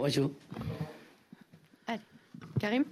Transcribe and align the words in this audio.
Bonjour. 0.00 0.30
Karim 2.58 2.84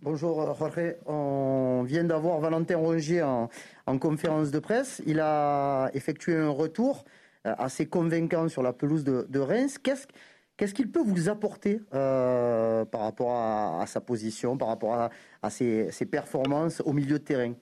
Bonjour 0.00 0.56
Jorge, 0.58 0.94
on 1.04 1.82
vient 1.86 2.04
d'avoir 2.04 2.40
Valentin 2.40 2.78
Rongier 2.78 3.22
en, 3.22 3.50
en, 3.86 3.98
conférence 3.98 4.50
de 4.50 4.58
presse. 4.58 5.02
Il 5.04 5.20
a 5.20 5.90
effectué 5.92 6.34
un 6.34 6.48
retour 6.48 7.04
euh, 7.46 7.54
assez 7.58 7.84
convaincant 7.84 8.48
sur 8.48 8.62
la 8.62 8.72
pelouse 8.72 9.04
de, 9.04 9.26
de 9.28 9.38
Reims. 9.38 9.76
Qu'est-ce 9.76 10.06
Qu'est-ce 10.56 10.72
qu'il 10.72 10.90
peut 10.90 11.02
vous 11.04 11.28
apporter 11.28 11.82
euh, 11.92 12.86
par 12.86 13.02
rapport 13.02 13.32
à, 13.32 13.82
à, 13.82 13.86
sa 13.86 14.00
position, 14.00 14.56
par 14.56 14.68
rapport 14.68 14.94
à, 14.94 15.10
à 15.42 15.50
ses, 15.50 15.90
ses, 15.90 16.06
performances 16.06 16.80
au 16.86 16.94
milieu 16.94 17.18
de 17.18 17.24
terrain? 17.24 17.52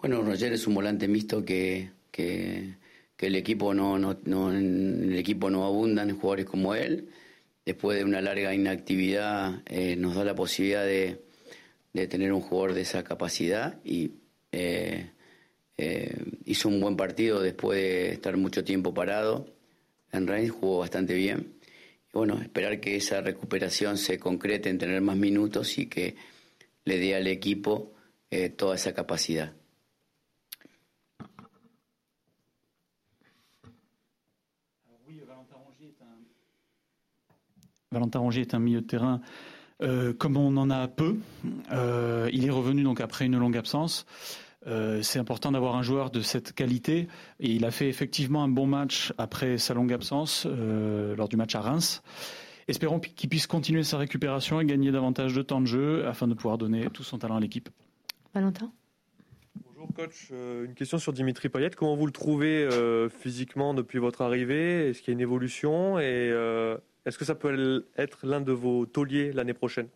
Bueno, 0.00 0.22
Roger 0.22 0.52
es 0.52 0.64
un 0.68 0.74
volante 0.74 1.08
mixto 1.08 1.44
que, 1.44 1.90
el 2.16 3.34
equipo 3.34 3.74
no, 3.74 3.98
no, 3.98 4.16
no, 4.24 4.52
en 4.52 5.10
el 5.12 5.18
equipo 5.18 5.50
no 5.50 5.64
abundan 5.66 6.16
jugadores 6.16 6.46
como 6.46 6.74
él. 6.76 7.08
Después 7.66 7.98
de 7.98 8.04
una 8.04 8.20
larga 8.20 8.54
inactividad 8.54 9.60
eh, 9.66 9.96
nos 9.96 10.14
da 10.14 10.24
la 10.24 10.36
posibilidad 10.36 10.84
de, 10.84 11.20
tener 12.08 12.32
un 12.32 12.40
jugador 12.40 12.74
de 12.74 12.82
esa 12.82 13.02
capacidad 13.02 13.80
y 13.84 14.12
eh, 14.52 15.10
eh, 15.76 16.24
hizo 16.44 16.68
un 16.68 16.80
buen 16.80 16.96
partido 16.96 17.40
después 17.40 17.80
de 17.80 18.12
estar 18.12 18.36
mucho 18.36 18.62
tiempo 18.62 18.94
parado. 18.94 19.48
En 20.12 20.28
Reims 20.28 20.52
jugó 20.52 20.78
bastante 20.78 21.14
bien. 21.14 21.54
Y 22.14 22.18
bueno, 22.18 22.40
esperar 22.40 22.78
que 22.78 22.94
esa 22.94 23.20
recuperación 23.20 23.98
se 23.98 24.18
concrete 24.20 24.70
en 24.70 24.78
tener 24.78 25.00
más 25.00 25.16
minutos 25.16 25.76
y 25.76 25.86
que 25.86 26.14
le 26.84 26.98
dé 27.00 27.16
al 27.16 27.26
equipo 27.26 27.94
toda 28.56 28.76
esa 28.76 28.94
capacidad. 28.94 29.57
Valentin 37.92 38.18
Rongier 38.18 38.42
est 38.42 38.54
un 38.54 38.58
milieu 38.58 38.80
de 38.80 38.86
terrain 38.86 39.20
euh, 39.80 40.12
comme 40.12 40.36
on 40.36 40.56
en 40.56 40.70
a 40.70 40.88
peu. 40.88 41.16
Euh, 41.72 42.28
il 42.32 42.44
est 42.44 42.50
revenu 42.50 42.82
donc 42.82 43.00
après 43.00 43.26
une 43.26 43.38
longue 43.38 43.56
absence. 43.56 44.06
Euh, 44.66 45.00
c'est 45.02 45.18
important 45.18 45.52
d'avoir 45.52 45.76
un 45.76 45.82
joueur 45.82 46.10
de 46.10 46.20
cette 46.20 46.52
qualité 46.52 47.08
et 47.40 47.50
il 47.50 47.64
a 47.64 47.70
fait 47.70 47.88
effectivement 47.88 48.42
un 48.42 48.48
bon 48.48 48.66
match 48.66 49.14
après 49.16 49.56
sa 49.56 49.72
longue 49.72 49.92
absence 49.92 50.46
euh, 50.46 51.16
lors 51.16 51.28
du 51.28 51.36
match 51.36 51.54
à 51.54 51.60
Reims. 51.60 52.02
Espérons 52.66 53.00
qu'il 53.00 53.30
puisse 53.30 53.46
continuer 53.46 53.82
sa 53.82 53.96
récupération 53.96 54.60
et 54.60 54.66
gagner 54.66 54.90
davantage 54.90 55.32
de 55.32 55.40
temps 55.40 55.60
de 55.60 55.66
jeu 55.66 56.06
afin 56.06 56.26
de 56.26 56.34
pouvoir 56.34 56.58
donner 56.58 56.90
tout 56.90 57.04
son 57.04 57.16
talent 57.16 57.36
à 57.36 57.40
l'équipe. 57.40 57.70
Valentin? 58.34 58.70
Bonjour 59.64 59.94
coach, 59.94 60.30
une 60.30 60.74
question 60.74 60.98
sur 60.98 61.12
Dimitri 61.14 61.48
Payet. 61.48 61.70
Comment 61.70 61.96
vous 61.96 62.04
le 62.04 62.12
trouvez 62.12 62.64
euh, 62.64 63.08
physiquement 63.08 63.72
depuis 63.72 63.98
votre 63.98 64.20
arrivée? 64.20 64.90
Est-ce 64.90 65.00
qu'il 65.00 65.12
y 65.12 65.12
a 65.12 65.14
une 65.14 65.20
évolution? 65.20 65.98
Et 65.98 66.02
euh, 66.04 66.76
est-ce 67.08 67.16
que 67.16 67.24
ça 67.24 67.34
peut 67.34 67.86
être 67.96 68.26
l'un 68.26 68.42
de 68.42 68.52
vos 68.52 68.84
tauliers 68.84 69.32
l'année 69.32 69.54
prochaine 69.54 69.88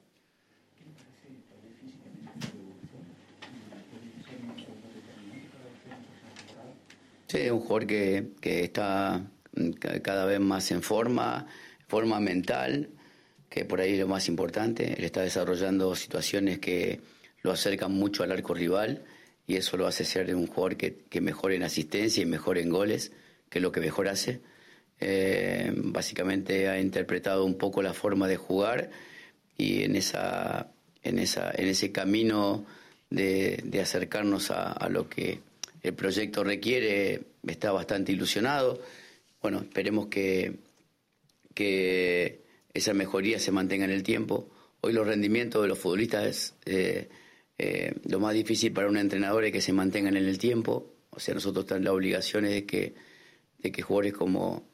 Sí, 7.29 7.49
un 7.49 7.61
jugador 7.61 7.87
que, 7.87 8.33
está 8.43 9.23
cada 10.03 10.27
vez 10.27 10.39
más 10.39 10.71
en 10.71 10.83
forma, 10.83 11.47
forma 11.89 12.21
mental, 12.21 12.91
que 13.49 13.65
por 13.65 13.81
ahí 13.81 13.95
es 13.95 14.01
lo 14.01 14.07
más 14.07 14.29
importante. 14.29 14.95
Él 14.99 15.05
está 15.05 15.23
desarrollando 15.23 15.95
situaciones 15.95 16.59
que 16.59 17.01
lo 17.43 17.51
acercan 17.53 17.93
mucho 17.93 18.23
al 18.23 18.33
arco 18.33 18.53
rival 18.53 19.05
y 19.47 19.57
eso 19.57 19.79
lo 19.79 19.87
hace 19.87 20.05
ser 20.05 20.35
un 20.35 20.47
jugador 20.47 20.77
que, 20.77 21.05
que 21.09 21.23
mejore 21.23 21.57
en 21.57 21.63
asistencia 21.63 22.23
y 22.23 22.27
mejore 22.27 22.61
en 22.61 22.69
goles, 22.69 23.13
que 23.49 23.61
es 23.61 23.63
lo 23.63 23.73
que 23.73 23.81
mejor 23.81 24.09
hace. 24.09 24.43
Eh, 25.05 25.73
básicamente 25.75 26.69
ha 26.69 26.81
interpretado 26.81 27.45
un 27.45 27.59
poco 27.59 27.83
la 27.83 27.93
forma 27.93 28.29
de 28.29 28.37
jugar 28.37 28.91
y 29.59 29.83
en, 29.83 29.97
esa, 29.97 30.71
en, 31.03 31.19
esa, 31.19 31.51
en 31.51 31.67
ese 31.67 31.91
camino 31.91 32.65
de, 33.11 33.81
acercarnos 33.83 34.53
a, 34.53 34.89
lo 34.89 35.09
que 35.09 35.41
el 35.83 35.95
proyecto 35.95 36.45
requiere, 36.45 37.23
está 37.45 37.73
bastante 37.73 38.13
ilusionado. 38.13 38.81
Bueno, 39.43 39.59
esperemos 39.59 40.07
que, 40.07 40.55
que 41.53 42.43
esa 42.73 42.95
mejoría 42.95 43.41
se 43.41 43.51
mantenga 43.51 43.85
en 43.85 43.91
el 43.91 44.05
tiempo. 44.05 44.49
Hoy 44.83 44.93
los 44.93 45.05
rendimientos 45.05 45.63
de 45.63 45.69
los 45.69 45.81
futbolistas 45.81 46.27
es 46.27 46.55
eh, 46.65 47.09
eh, 47.59 47.95
lo 48.05 48.21
más 48.21 48.35
difícil 48.35 48.73
para 48.73 48.89
un 48.89 48.99
entrenador 48.99 49.45
es 49.45 49.53
que 49.53 49.61
se 49.61 49.73
mantengan 49.73 50.17
en 50.17 50.27
el 50.27 50.39
tiempo. 50.39 50.95
O 51.11 51.19
sea, 51.19 51.35
nosotros 51.35 51.81
la 51.81 51.93
obligación 51.93 52.45
de 52.45 52.65
que, 52.65 52.95
de 53.59 53.73
que 53.73 53.83
jugadores 53.83 54.13
como 54.13 54.72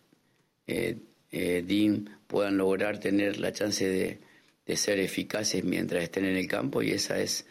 eh, 0.68 1.64
Dean 1.66 2.18
puedan 2.26 2.56
lograr 2.56 3.00
tener 3.00 3.40
la 3.40 3.52
chance 3.52 3.84
de, 3.88 4.20
de 4.66 4.76
ser 4.76 5.00
eficaces 5.00 5.64
mientras 5.64 6.02
estén 6.02 6.24
en 6.26 6.36
el 6.36 6.46
campo 6.46 6.82
y 6.82 6.90
esa 6.90 7.18
es 7.18 7.46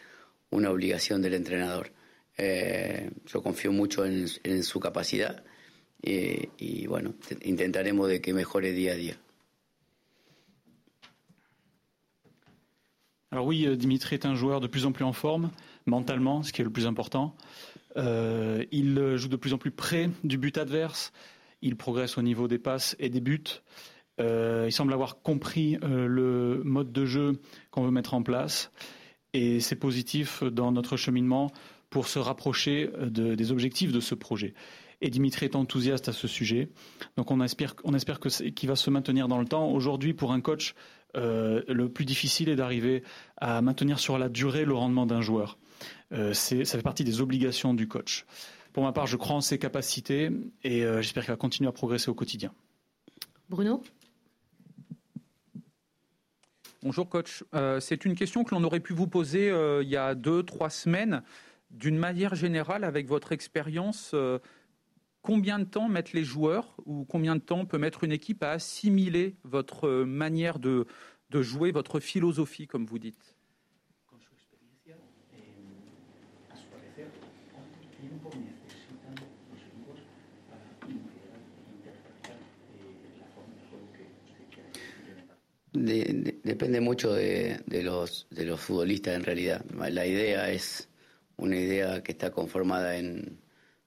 una 0.50 0.70
obligación 0.70 1.20
del 1.20 1.34
entrenador. 1.34 1.92
Eh, 2.36 3.10
yo 3.26 3.42
confío 3.42 3.72
mucho 3.72 4.06
en, 4.06 4.26
en 4.44 4.62
su 4.62 4.78
capacidad 4.78 5.42
eh, 6.02 6.48
y 6.56 6.86
bueno, 6.86 7.14
intentaremos 7.42 8.08
de 8.08 8.20
que 8.20 8.32
mejore 8.32 8.72
día 8.72 8.92
a 8.92 8.94
día. 8.94 9.16
Alors 13.30 13.46
oui, 13.46 13.76
Dimitri 13.76 14.14
est 14.14 14.24
un 14.24 14.36
joueur 14.36 14.60
de 14.60 14.68
plus 14.68 14.86
en 14.86 14.92
plus 14.92 15.04
en 15.04 15.12
forme, 15.12 15.50
mentalement, 15.84 16.42
ce 16.42 16.50
qui 16.50 16.62
est 16.62 16.64
le 16.64 16.70
plus 16.70 16.86
important. 16.86 17.36
Euh, 17.96 18.64
il 18.70 19.16
joue 19.16 19.28
de 19.28 19.36
plus 19.36 19.52
en 19.52 19.58
plus 19.58 19.70
près 19.70 20.08
du 20.24 20.38
but 20.38 20.56
adverse, 20.56 21.12
il 21.62 21.76
progresse 21.76 22.18
au 22.18 22.22
niveau 22.22 22.48
des 22.48 22.58
passes 22.58 22.96
et 22.98 23.08
des 23.08 23.20
buts. 23.20 23.62
Euh, 24.20 24.64
il 24.68 24.72
semble 24.72 24.92
avoir 24.92 25.22
compris 25.22 25.76
euh, 25.82 26.06
le 26.06 26.62
mode 26.64 26.92
de 26.92 27.04
jeu 27.04 27.40
qu'on 27.70 27.82
veut 27.82 27.90
mettre 27.90 28.14
en 28.14 28.22
place 28.22 28.72
et 29.32 29.60
c'est 29.60 29.76
positif 29.76 30.42
dans 30.42 30.72
notre 30.72 30.96
cheminement 30.96 31.52
pour 31.90 32.08
se 32.08 32.18
rapprocher 32.18 32.90
de, 33.00 33.34
des 33.34 33.52
objectifs 33.52 33.92
de 33.92 34.00
ce 34.00 34.14
projet. 34.14 34.54
Et 35.00 35.10
Dimitri 35.10 35.46
est 35.46 35.54
enthousiaste 35.54 36.08
à 36.08 36.12
ce 36.12 36.26
sujet. 36.26 36.68
Donc 37.16 37.30
on 37.30 37.40
espère, 37.40 37.74
on 37.84 37.94
espère 37.94 38.18
qu'il 38.20 38.68
va 38.68 38.76
se 38.76 38.90
maintenir 38.90 39.28
dans 39.28 39.38
le 39.38 39.46
temps. 39.46 39.70
Aujourd'hui, 39.70 40.12
pour 40.12 40.32
un 40.32 40.40
coach, 40.40 40.74
euh, 41.16 41.62
le 41.68 41.88
plus 41.88 42.04
difficile 42.04 42.48
est 42.48 42.56
d'arriver 42.56 43.02
à 43.36 43.62
maintenir 43.62 43.98
sur 43.98 44.18
la 44.18 44.28
durée 44.28 44.64
le 44.64 44.74
rendement 44.74 45.06
d'un 45.06 45.20
joueur. 45.20 45.58
Euh, 46.12 46.32
ça 46.34 46.64
fait 46.64 46.82
partie 46.82 47.04
des 47.04 47.20
obligations 47.20 47.74
du 47.74 47.86
coach. 47.86 48.26
Pour 48.78 48.84
ma 48.84 48.92
part, 48.92 49.08
je 49.08 49.16
crois 49.16 49.34
en 49.34 49.40
ses 49.40 49.58
capacités 49.58 50.30
et 50.62 50.84
euh, 50.84 51.02
j'espère 51.02 51.24
qu'il 51.24 51.32
va 51.32 51.36
continuer 51.36 51.68
à 51.68 51.72
progresser 51.72 52.10
au 52.10 52.14
quotidien. 52.14 52.54
Bruno? 53.48 53.82
Bonjour 56.84 57.08
coach. 57.08 57.42
Euh, 57.56 57.80
c'est 57.80 58.04
une 58.04 58.14
question 58.14 58.44
que 58.44 58.54
l'on 58.54 58.62
aurait 58.62 58.78
pu 58.78 58.92
vous 58.92 59.08
poser 59.08 59.50
euh, 59.50 59.82
il 59.82 59.88
y 59.88 59.96
a 59.96 60.14
deux, 60.14 60.44
trois 60.44 60.70
semaines. 60.70 61.24
D'une 61.72 61.98
manière 61.98 62.36
générale, 62.36 62.84
avec 62.84 63.08
votre 63.08 63.32
expérience, 63.32 64.12
euh, 64.14 64.38
combien 65.22 65.58
de 65.58 65.64
temps 65.64 65.88
mettent 65.88 66.12
les 66.12 66.22
joueurs 66.22 66.76
ou 66.86 67.04
combien 67.04 67.34
de 67.34 67.40
temps 67.40 67.64
peut 67.64 67.78
mettre 67.78 68.04
une 68.04 68.12
équipe 68.12 68.44
à 68.44 68.52
assimiler 68.52 69.34
votre 69.42 70.04
manière 70.04 70.60
de, 70.60 70.86
de 71.30 71.42
jouer, 71.42 71.72
votre 71.72 71.98
philosophie, 71.98 72.68
comme 72.68 72.86
vous 72.86 73.00
dites? 73.00 73.37
De, 85.88 86.04
de, 86.04 86.38
depende 86.44 86.82
mucho 86.82 87.14
de, 87.14 87.62
los, 87.82 88.26
de 88.30 88.44
los 88.44 88.60
futbolistas 88.60 89.16
en 89.16 89.24
realidad. 89.24 89.64
La 89.70 90.04
idea 90.04 90.50
es 90.50 90.88
una 91.36 91.56
idea 91.56 92.02
que 92.02 92.12
está 92.12 92.30
conformada 92.30 92.98
en 92.98 93.38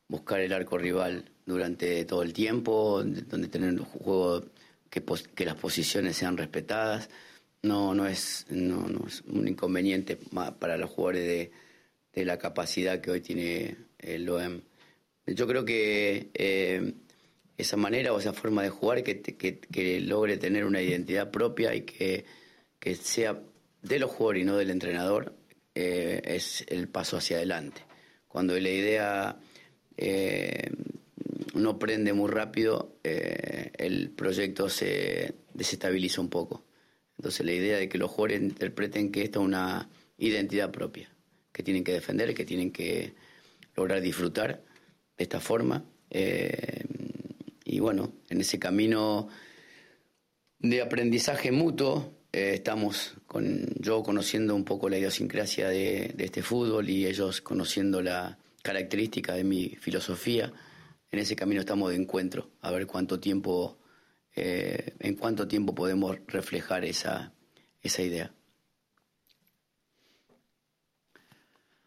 buscar 0.08 0.40
el 0.40 0.52
arco 0.52 0.80
rival 0.80 1.32
durante 1.46 2.04
todo 2.06 2.24
el 2.24 2.34
tiempo, 2.34 3.04
donde 3.04 3.48
tener 3.50 3.70
un 3.70 3.86
juego 3.86 4.46
que, 4.90 5.04
que 5.36 5.46
las 5.46 5.56
posiciones 5.56 6.18
sean 6.18 6.38
respetadas. 6.38 7.08
No, 7.62 7.94
no, 7.94 8.08
es, 8.08 8.48
no, 8.50 8.88
no 8.88 9.06
es 9.06 9.22
un 9.22 9.48
inconveniente 9.48 10.18
para 10.60 10.78
los 10.78 10.90
jugadores 10.90 11.28
de, 11.28 11.52
de, 12.14 12.26
la 12.26 12.40
capacidad 12.40 13.00
que 13.00 13.12
hoy 13.12 13.22
tiene 13.22 13.78
el 14.00 14.28
OEM. 14.28 14.62
Yo 15.28 15.46
creo 15.46 15.64
que 15.64 16.32
eh, 16.34 16.94
esa 17.62 17.78
manera 17.78 18.14
o 18.14 18.20
esa 18.20 18.34
forma 18.34 18.64
de 18.64 18.70
jugar 18.70 19.04
que, 19.04 20.02
logre 20.02 20.38
tener 20.38 20.66
una 20.66 20.82
identidad 20.82 21.32
propia 21.32 21.74
y 21.76 21.82
que, 21.82 22.26
sea 22.96 23.42
de 23.82 24.00
los 24.00 24.12
jugadores 24.12 24.44
y 24.44 24.46
no 24.46 24.58
del 24.58 24.70
entrenador 24.70 25.36
eh, 25.76 26.22
es 26.24 26.66
el 26.68 26.88
paso 26.88 27.18
hacia 27.18 27.38
adelante. 27.38 27.82
Cuando 28.28 28.58
la 28.60 28.70
idea 28.70 29.40
eh, 29.98 30.72
no 31.54 31.78
prende 31.80 32.14
muy 32.14 32.30
rápido, 32.30 32.98
eh, 33.04 33.72
el 33.78 34.10
proyecto 34.10 34.70
se 34.70 35.36
desestabiliza 35.54 36.22
un 36.22 36.30
poco. 36.30 36.64
Entonces 37.18 37.46
la 37.46 37.54
idea 37.54 37.78
de 37.78 37.88
que 37.88 37.98
los 37.98 38.10
jugadores 38.10 38.42
interpreten 38.42 39.12
que 39.12 39.24
esto 39.24 39.42
es 39.42 39.46
una 39.46 39.90
identidad 40.18 40.72
propia, 40.72 41.14
que 41.52 41.64
tienen 41.64 41.84
que 41.84 41.94
defender, 41.94 42.34
que 42.34 42.46
tienen 42.46 42.72
que 42.72 43.14
lograr 43.76 44.02
disfrutar 44.02 44.64
de 45.18 45.24
esta 45.24 45.40
forma. 45.40 45.86
Eh, 46.10 46.84
y 47.72 47.80
bueno, 47.80 48.12
en 48.30 48.42
ese 48.42 48.60
camino 48.60 49.30
de 50.60 50.82
aprendizaje 50.82 51.54
mutuo, 51.54 52.14
eh, 52.34 52.56
estamos 52.56 53.16
con 53.26 53.66
yo 53.80 54.04
conociendo 54.04 54.54
un 54.56 54.66
poco 54.66 54.90
la 54.90 54.98
idiosincrasia 54.98 55.70
de, 55.70 56.14
este 56.18 56.44
fútbol 56.44 56.90
y 56.90 57.06
ellos 57.06 57.40
conociendo 57.40 58.02
la 58.02 58.38
característica 58.62 59.36
de 59.36 59.46
mi 59.46 59.70
filosofía. 59.70 60.52
En 61.12 61.20
ese 61.20 61.38
camino 61.38 61.62
estamos 61.62 61.92
de 61.92 61.96
encuentro, 61.96 62.50
a 62.60 62.72
ver 62.72 62.88
cuánto 62.88 63.22
tiempo, 63.22 63.78
eh, 64.36 64.94
en 65.00 65.16
cuánto 65.16 65.48
tiempo 65.48 65.74
podemos 65.74 66.18
reflejar 66.28 66.84
esa, 66.84 67.34
esa 67.82 68.02
idea. 68.02 68.34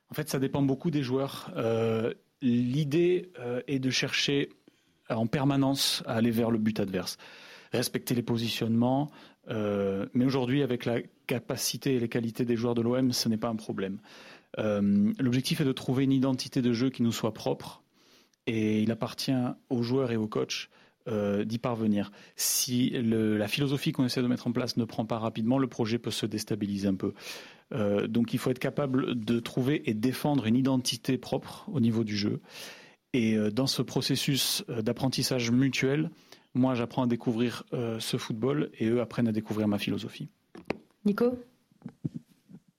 En 0.09 0.15
fait, 0.15 0.29
ça 0.29 0.39
dépend 0.39 0.63
beaucoup 0.63 0.91
des 0.91 1.03
joueurs. 1.03 1.53
Euh, 1.57 2.15
L'idée 2.41 3.33
euh, 3.39 3.63
est 3.67 3.79
de 3.79 3.91
chercher 3.91 4.51
en 5.11 5.27
permanence 5.27 6.03
à 6.07 6.15
aller 6.15 6.31
vers 6.31 6.51
le 6.51 6.59
but 6.59 6.81
adverse, 6.81 7.19
respecter 7.73 8.15
les 8.15 8.23
positionnements, 8.23 9.11
euh, 9.51 10.07
mais 10.15 10.25
aujourd'hui, 10.25 10.63
avec 10.63 10.85
la 10.85 11.01
capacité 11.27 11.95
et 11.95 12.01
les 12.01 12.09
qualités 12.09 12.45
des 12.45 12.57
joueurs 12.57 12.75
de 12.75 12.83
l'OM, 12.83 13.13
ce 13.13 13.29
n'est 13.29 13.37
pas 13.37 13.49
un 13.49 13.57
problème. 13.57 13.99
Euh, 14.59 15.13
l'objectif 15.19 15.61
est 15.61 15.65
de 15.65 15.73
trouver 15.73 16.05
une 16.05 16.13
identité 16.13 16.63
de 16.63 16.73
jeu 16.73 16.91
qui 16.91 17.03
nous 17.03 17.13
soit 17.13 17.35
propre, 17.35 17.83
et 18.47 18.83
il 18.83 18.91
appartient 18.91 19.33
aux 19.71 19.83
joueurs 19.83 20.13
et 20.13 20.17
aux 20.17 20.29
coachs 20.29 20.69
euh, 21.09 21.45
d'y 21.45 21.59
parvenir. 21.59 22.13
Si 22.37 22.91
la 22.91 23.49
philosophie 23.49 23.93
qu'on 23.93 24.05
essaie 24.05 24.23
de 24.23 24.27
mettre 24.27 24.47
en 24.47 24.53
place 24.53 24.77
ne 24.77 24.85
prend 24.85 25.05
pas 25.05 25.19
rapidement, 25.19 25.59
le 25.59 25.67
projet 25.67 25.99
peut 25.99 26.11
se 26.11 26.27
déstabiliser 26.27 26.89
un 26.89 26.95
peu. 26.95 27.13
donc 28.09 28.33
il 28.33 28.39
faut 28.39 28.51
être 28.51 28.59
capable 28.59 29.19
de 29.19 29.41
trouver 29.41 29.89
et 29.91 29.95
défendre 29.95 30.47
une 30.47 30.57
identité 30.57 31.19
propre 31.19 31.67
au 31.73 31.81
niveau 31.81 32.05
du 32.05 32.17
jeu. 32.17 32.41
Et 33.15 33.39
dans 33.53 33.69
ce 33.69 33.81
processus 33.81 34.65
d'apprentissage 34.69 35.51
mutuel, 35.51 36.11
moi, 36.55 36.75
j'apprends 36.75 37.03
à 37.03 37.07
découvrir 37.07 37.65
euh, 37.73 37.99
ce 37.99 38.17
football 38.17 38.71
et 38.79 38.87
eux 38.87 39.01
apprennent 39.01 39.27
à 39.27 39.33
découvrir 39.33 39.67
ma 39.67 39.79
philosophie. 39.79 40.29
Nico? 41.05 41.37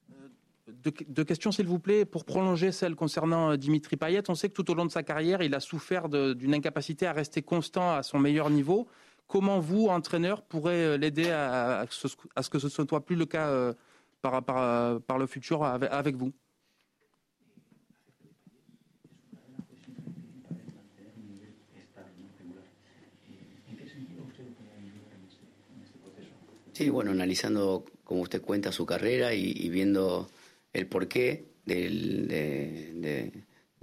Euh, 0.10 0.92
deux, 1.10 1.24
questions, 1.26 1.52
s'il 1.52 1.68
vous 1.68 1.80
plaît. 1.80 2.06
Pour 2.06 2.24
prolonger 2.24 2.72
celle 2.72 2.96
concernant 2.96 3.52
euh, 3.52 3.58
Dimitri 3.58 3.98
Payet, 3.98 4.30
on 4.30 4.36
sait 4.36 4.48
que 4.48 4.54
tout 4.54 4.72
au 4.72 4.76
long 4.76 4.86
de 4.86 4.92
sa 4.92 5.04
carrière, 5.04 5.42
il 5.42 5.54
a 5.54 5.60
souffert 5.60 6.08
d'une 6.08 6.54
incapacité 6.54 7.06
à 7.06 7.12
rester 7.12 7.42
constant 7.42 7.94
à 7.94 8.02
son 8.02 8.18
meilleur 8.18 8.50
niveau. 8.50 8.88
Comment 9.28 9.60
vous, 9.60 9.88
entraîneur, 9.88 10.42
pourrez 10.42 10.98
l'aider 10.98 11.30
à, 11.32 11.86
ce 11.90 12.50
que 12.50 12.60
ce 12.60 12.82
ne 12.82 12.88
soit 12.88 13.06
plus 13.06 13.16
le 13.16 13.26
cas 13.26 13.74
par, 14.22 14.44
par, 14.44 15.18
le 15.18 15.26
futur 15.26 15.64
avec 15.64 16.16
vous? 16.16 16.32
Sí, 26.76 26.90
bueno, 26.90 27.12
analizando, 27.12 27.86
como 28.04 28.20
usted 28.22 28.42
cuenta, 28.42 28.74
su 28.74 28.86
carrera 28.86 29.34
y, 29.34 29.70
viendo 29.70 30.30
el 30.74 30.88
porqué 30.88 31.46
de, 31.66 33.32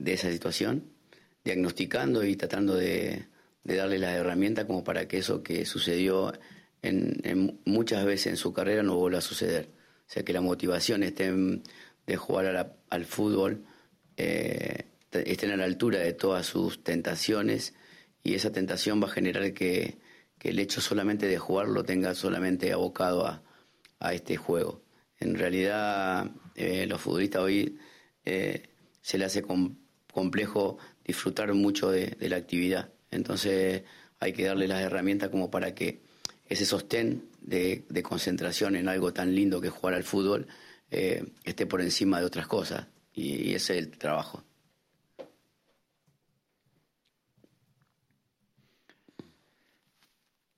esa 0.04 0.30
situación, 0.30 0.92
diagnosticando 1.42 2.22
y 2.22 2.36
tratando 2.36 2.74
de, 2.74 3.28
darle 3.64 3.98
las 3.98 4.12
herramientas 4.12 4.66
como 4.66 4.84
para 4.84 5.08
que 5.08 5.16
eso 5.16 5.42
que 5.42 5.64
sucedió 5.64 6.34
en, 6.82 7.60
muchas 7.64 8.04
veces 8.04 8.26
en 8.26 8.36
su 8.36 8.52
carrera 8.52 8.82
no 8.82 8.96
vuelva 8.96 9.20
a 9.20 9.22
suceder. 9.22 9.70
O 10.06 10.12
sea, 10.12 10.22
que 10.22 10.34
la 10.34 10.42
motivación 10.42 11.02
esté 11.02 11.32
de 11.32 12.16
jugar 12.18 12.76
al 12.90 13.04
fútbol, 13.06 13.64
eh, 14.18 14.84
estén 15.12 15.50
a 15.52 15.56
la 15.56 15.64
altura 15.64 16.00
de 16.00 16.12
todas 16.12 16.44
sus 16.44 16.84
tentaciones 16.84 17.72
y 18.22 18.34
esa 18.34 18.52
tentación 18.52 19.02
va 19.02 19.06
a 19.06 19.12
generar 19.12 19.54
que 19.54 20.01
que 20.42 20.48
el 20.48 20.58
hecho 20.58 20.80
solamente 20.80 21.28
de 21.28 21.38
jugarlo 21.38 21.84
tenga 21.84 22.16
solamente 22.16 22.72
abocado 22.72 23.28
a, 23.28 24.12
este 24.12 24.36
juego. 24.36 24.82
En 25.20 25.36
realidad, 25.36 26.32
eh, 26.56 26.84
los 26.88 27.00
futbolistas 27.00 27.42
hoy 27.42 27.78
eh, 28.24 28.68
se 29.00 29.18
les 29.18 29.28
hace 29.28 29.44
complejo 30.12 30.78
disfrutar 31.04 31.54
mucho 31.54 31.92
de, 31.92 32.16
la 32.18 32.38
actividad. 32.38 32.90
Entonces 33.12 33.84
hay 34.18 34.32
que 34.32 34.46
darle 34.46 34.66
las 34.66 34.82
herramientas 34.82 35.28
como 35.28 35.48
para 35.48 35.76
que 35.76 36.02
ese 36.48 36.66
sostén 36.66 37.28
de, 37.40 37.84
concentración 38.02 38.74
en 38.74 38.88
algo 38.88 39.12
tan 39.12 39.36
lindo 39.36 39.60
que 39.60 39.70
jugar 39.70 39.94
al 39.94 40.02
fútbol 40.02 40.48
eh, 40.90 41.24
esté 41.44 41.66
por 41.66 41.82
encima 41.82 42.18
de 42.18 42.26
otras 42.26 42.48
cosas. 42.48 42.88
y 43.14 43.54
ese 43.54 43.78
es 43.78 43.84
el 43.84 43.96
trabajo. 43.96 44.42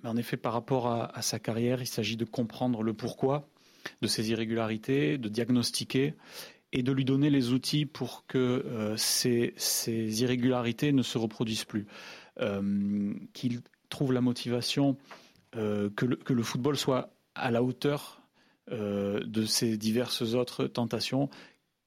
En 0.05 0.17
effet, 0.17 0.37
par 0.37 0.53
rapport 0.53 0.87
à, 0.89 1.23
sa 1.23 1.39
carrière, 1.39 1.81
il 1.81 1.87
s'agit 1.87 2.17
de 2.17 2.25
comprendre 2.25 2.83
le 2.83 2.93
pourquoi 2.93 3.49
de 4.03 4.07
ces 4.07 4.31
irrégularités, 4.31 5.19
de 5.19 5.29
diagnostiquer 5.29 6.15
et 6.73 6.83
de 6.83 6.93
lui 6.93 7.05
donner 7.05 7.31
les 7.31 7.53
outils 7.53 7.87
pour 7.87 8.27
que 8.27 8.39
euh, 8.39 8.97
ces, 8.97 9.55
irrégularités 10.23 10.93
ne 10.93 11.03
se 11.03 11.19
reproduisent 11.19 11.65
plus. 11.65 11.87
Euh, 12.41 13.15
qu'il 13.33 13.61
trouve 13.89 14.13
la 14.13 14.21
motivation, 14.21 14.97
euh, 15.57 15.89
que, 15.91 16.05
le, 16.05 16.43
football 16.43 16.77
soit 16.77 17.11
à 17.35 17.51
la 17.51 17.63
hauteur 17.63 18.21
de 18.71 19.45
ces 19.45 19.77
diverses 19.77 20.23
autres 20.33 20.67
tentations, 20.67 21.29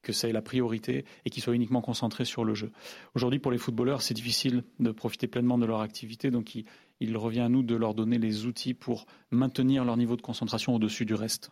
que 0.02 0.12
ça 0.12 0.28
ait 0.28 0.32
la 0.32 0.42
priorité 0.42 1.04
et 1.24 1.30
qu'il 1.30 1.42
soit 1.42 1.54
uniquement 1.54 1.80
concentré 1.80 2.24
sur 2.24 2.44
le 2.44 2.54
jeu. 2.54 2.70
Aujourd'hui, 3.14 3.40
pour 3.40 3.50
les 3.50 3.58
footballeurs, 3.58 4.00
c'est 4.00 4.14
difficile 4.14 4.62
de 4.78 4.92
profiter 4.92 5.26
pleinement 5.26 5.58
de 5.58 5.66
leur 5.66 5.80
activité, 5.80 6.30
donc 6.30 6.54
il 7.00 7.16
revient 7.16 7.40
à 7.40 7.48
nous 7.48 7.62
de 7.62 7.74
leur 7.76 7.94
donner 7.94 8.18
les 8.18 8.46
outils 8.46 8.74
pour 8.74 9.06
maintenir 9.30 9.84
leur 9.84 9.96
niveau 9.96 10.16
de 10.16 10.22
concentration 10.22 10.74
au-dessus 10.74 11.04
du 11.04 11.14
reste. 11.14 11.50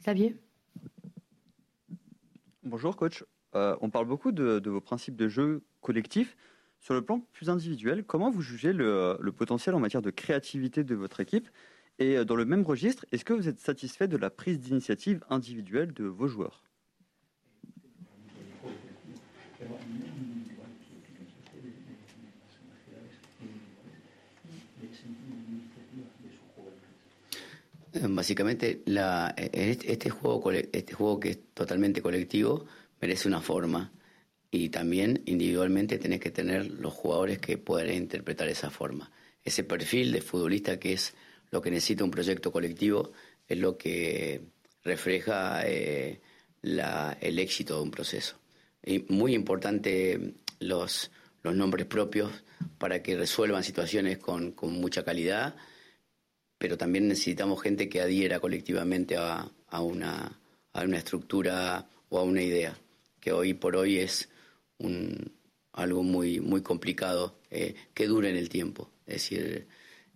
Xavier? 0.00 0.36
Bonjour 2.62 2.96
coach. 2.96 3.24
Euh, 3.54 3.76
on 3.80 3.90
parle 3.90 4.06
beaucoup 4.06 4.32
de, 4.32 4.60
vos 4.68 4.80
principes 4.80 5.16
de 5.16 5.28
jeu 5.28 5.62
collectif. 5.80 6.36
Sur 6.80 6.94
le 6.94 7.02
plan 7.02 7.20
plus 7.32 7.48
individuel, 7.48 8.04
comment 8.04 8.30
vous 8.30 8.42
jugez 8.42 8.72
le, 8.72 9.16
le 9.20 9.32
potentiel 9.32 9.74
en 9.74 9.80
matière 9.80 10.02
de 10.02 10.10
créativité 10.10 10.84
de 10.84 10.94
votre 10.94 11.20
équipe? 11.20 11.48
Et 11.98 12.18
euh, 12.18 12.24
dans 12.24 12.36
le 12.36 12.44
même 12.44 12.62
registre, 12.62 13.06
est-ce 13.12 13.24
que 13.24 13.32
vous 13.32 13.48
êtes 13.48 13.60
satisfait 13.60 14.08
de 14.08 14.16
la 14.16 14.30
prise 14.30 14.60
d'initiative 14.60 15.24
individuelle 15.30 15.92
de 15.92 16.04
vos 16.04 16.28
joueurs? 16.28 16.62
Básicamente, 28.02 28.82
la, 28.86 29.34
este, 29.36 30.10
juego, 30.10 30.50
este 30.50 30.92
juego 30.92 31.20
que 31.20 31.30
es 31.30 31.38
totalmente 31.54 32.02
colectivo 32.02 32.66
merece 33.00 33.28
una 33.28 33.40
forma 33.40 33.92
y 34.50 34.68
también 34.68 35.22
individualmente 35.26 35.98
tenés 35.98 36.20
que 36.20 36.30
tener 36.30 36.70
los 36.70 36.92
jugadores 36.92 37.38
que 37.38 37.58
puedan 37.58 37.92
interpretar 37.92 38.48
esa 38.48 38.70
forma. 38.70 39.10
Ese 39.44 39.64
perfil 39.64 40.12
de 40.12 40.20
futbolista 40.20 40.78
que 40.78 40.92
es 40.94 41.14
lo 41.50 41.62
que 41.62 41.70
necesita 41.70 42.04
un 42.04 42.10
proyecto 42.10 42.50
colectivo 42.52 43.12
es 43.48 43.58
lo 43.58 43.76
que 43.76 44.42
refleja 44.82 45.62
eh, 45.66 46.20
el 46.62 47.38
éxito 47.38 47.76
de 47.76 47.82
un 47.82 47.90
proceso. 47.90 48.36
Y 48.84 49.04
muy 49.08 49.34
importante 49.34 50.34
los, 50.60 51.10
los 51.42 51.54
nombres 51.54 51.86
propios 51.86 52.32
para 52.78 53.02
que 53.02 53.16
resuelvan 53.16 53.64
situaciones 53.64 54.18
con, 54.18 54.52
con 54.52 54.72
mucha 54.72 55.04
calidad 55.04 55.56
pero 56.58 56.78
también 56.78 57.08
necesitamos 57.08 57.62
gente 57.62 57.88
que 57.88 58.00
adhiera 58.00 58.40
colectivamente 58.40 59.16
a, 59.16 59.50
una, 59.80 60.40
a 60.72 60.82
una 60.82 60.98
estructura 60.98 61.88
o 62.08 62.18
a 62.18 62.22
una 62.22 62.42
idea, 62.42 62.78
que 63.20 63.32
hoy 63.32 63.54
por 63.54 63.76
hoy 63.76 63.98
es 63.98 64.28
un, 64.78 65.32
algo 65.72 66.02
muy, 66.02 66.40
muy 66.40 66.62
complicado, 66.62 67.38
eh, 67.50 67.74
que 67.94 68.06
dure 68.06 68.30
en 68.30 68.36
el 68.36 68.48
tiempo. 68.48 68.90
Es 69.06 69.14
decir, 69.14 69.68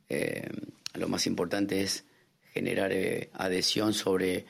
eh, 0.08 0.48
lo 0.94 1.08
más 1.08 1.26
importante 1.26 1.82
es 1.82 2.04
generar 2.52 2.92
eh, 2.92 3.30
adhesión 3.34 3.92
sobre, 3.92 4.46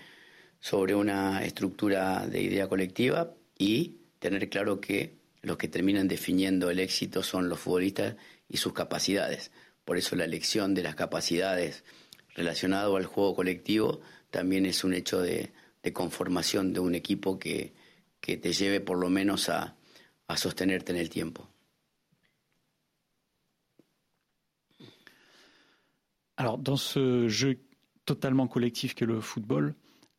sobre 0.61 0.95
una 0.95 1.45
estructura 1.45 2.27
de 2.27 2.43
idea 2.43 2.69
colectiva 2.69 3.35
y 3.59 3.97
tener 4.19 4.49
claro 4.49 4.81
que 4.81 5.19
los 5.43 5.57
que 5.57 5.69
terminan 5.69 6.09
definiendo 6.09 6.71
el 6.71 6.81
éxito 6.81 7.23
son 7.23 7.49
los 7.49 7.61
futbolistas 7.61 8.17
y 8.49 8.59
sus 8.59 8.73
capacidades. 8.73 9.51
Por 9.85 9.97
eso 9.97 10.17
la 10.17 10.25
elección 10.25 10.75
de 10.75 10.83
las 10.83 10.95
capacidades 10.95 11.85
relacionado 12.35 12.97
al 12.97 13.07
juego 13.07 13.35
colectivo 13.35 14.01
también 14.31 14.67
es 14.67 14.85
un 14.85 14.95
hecho 14.95 15.21
de, 15.21 15.53
conformación 15.93 16.73
de 16.73 16.81
un 16.81 16.95
equipo 16.95 17.39
que, 17.39 17.73
que, 18.21 18.37
te 18.37 18.53
lleve 18.53 18.81
por 18.81 18.99
lo 18.99 19.09
menos 19.09 19.49
a, 19.49 19.77
a 20.29 20.37
sostenerte 20.37 20.93
en 20.93 20.99
el 20.99 21.09
tiempo. 21.09 21.49
Alors, 26.37 26.57
dans 26.57 26.77
ce 26.77 27.29
jeu 27.29 27.59
totalement 28.07 28.49
collectif 28.49 28.95
que 28.95 29.05
le 29.05 29.21
football, 29.21 29.75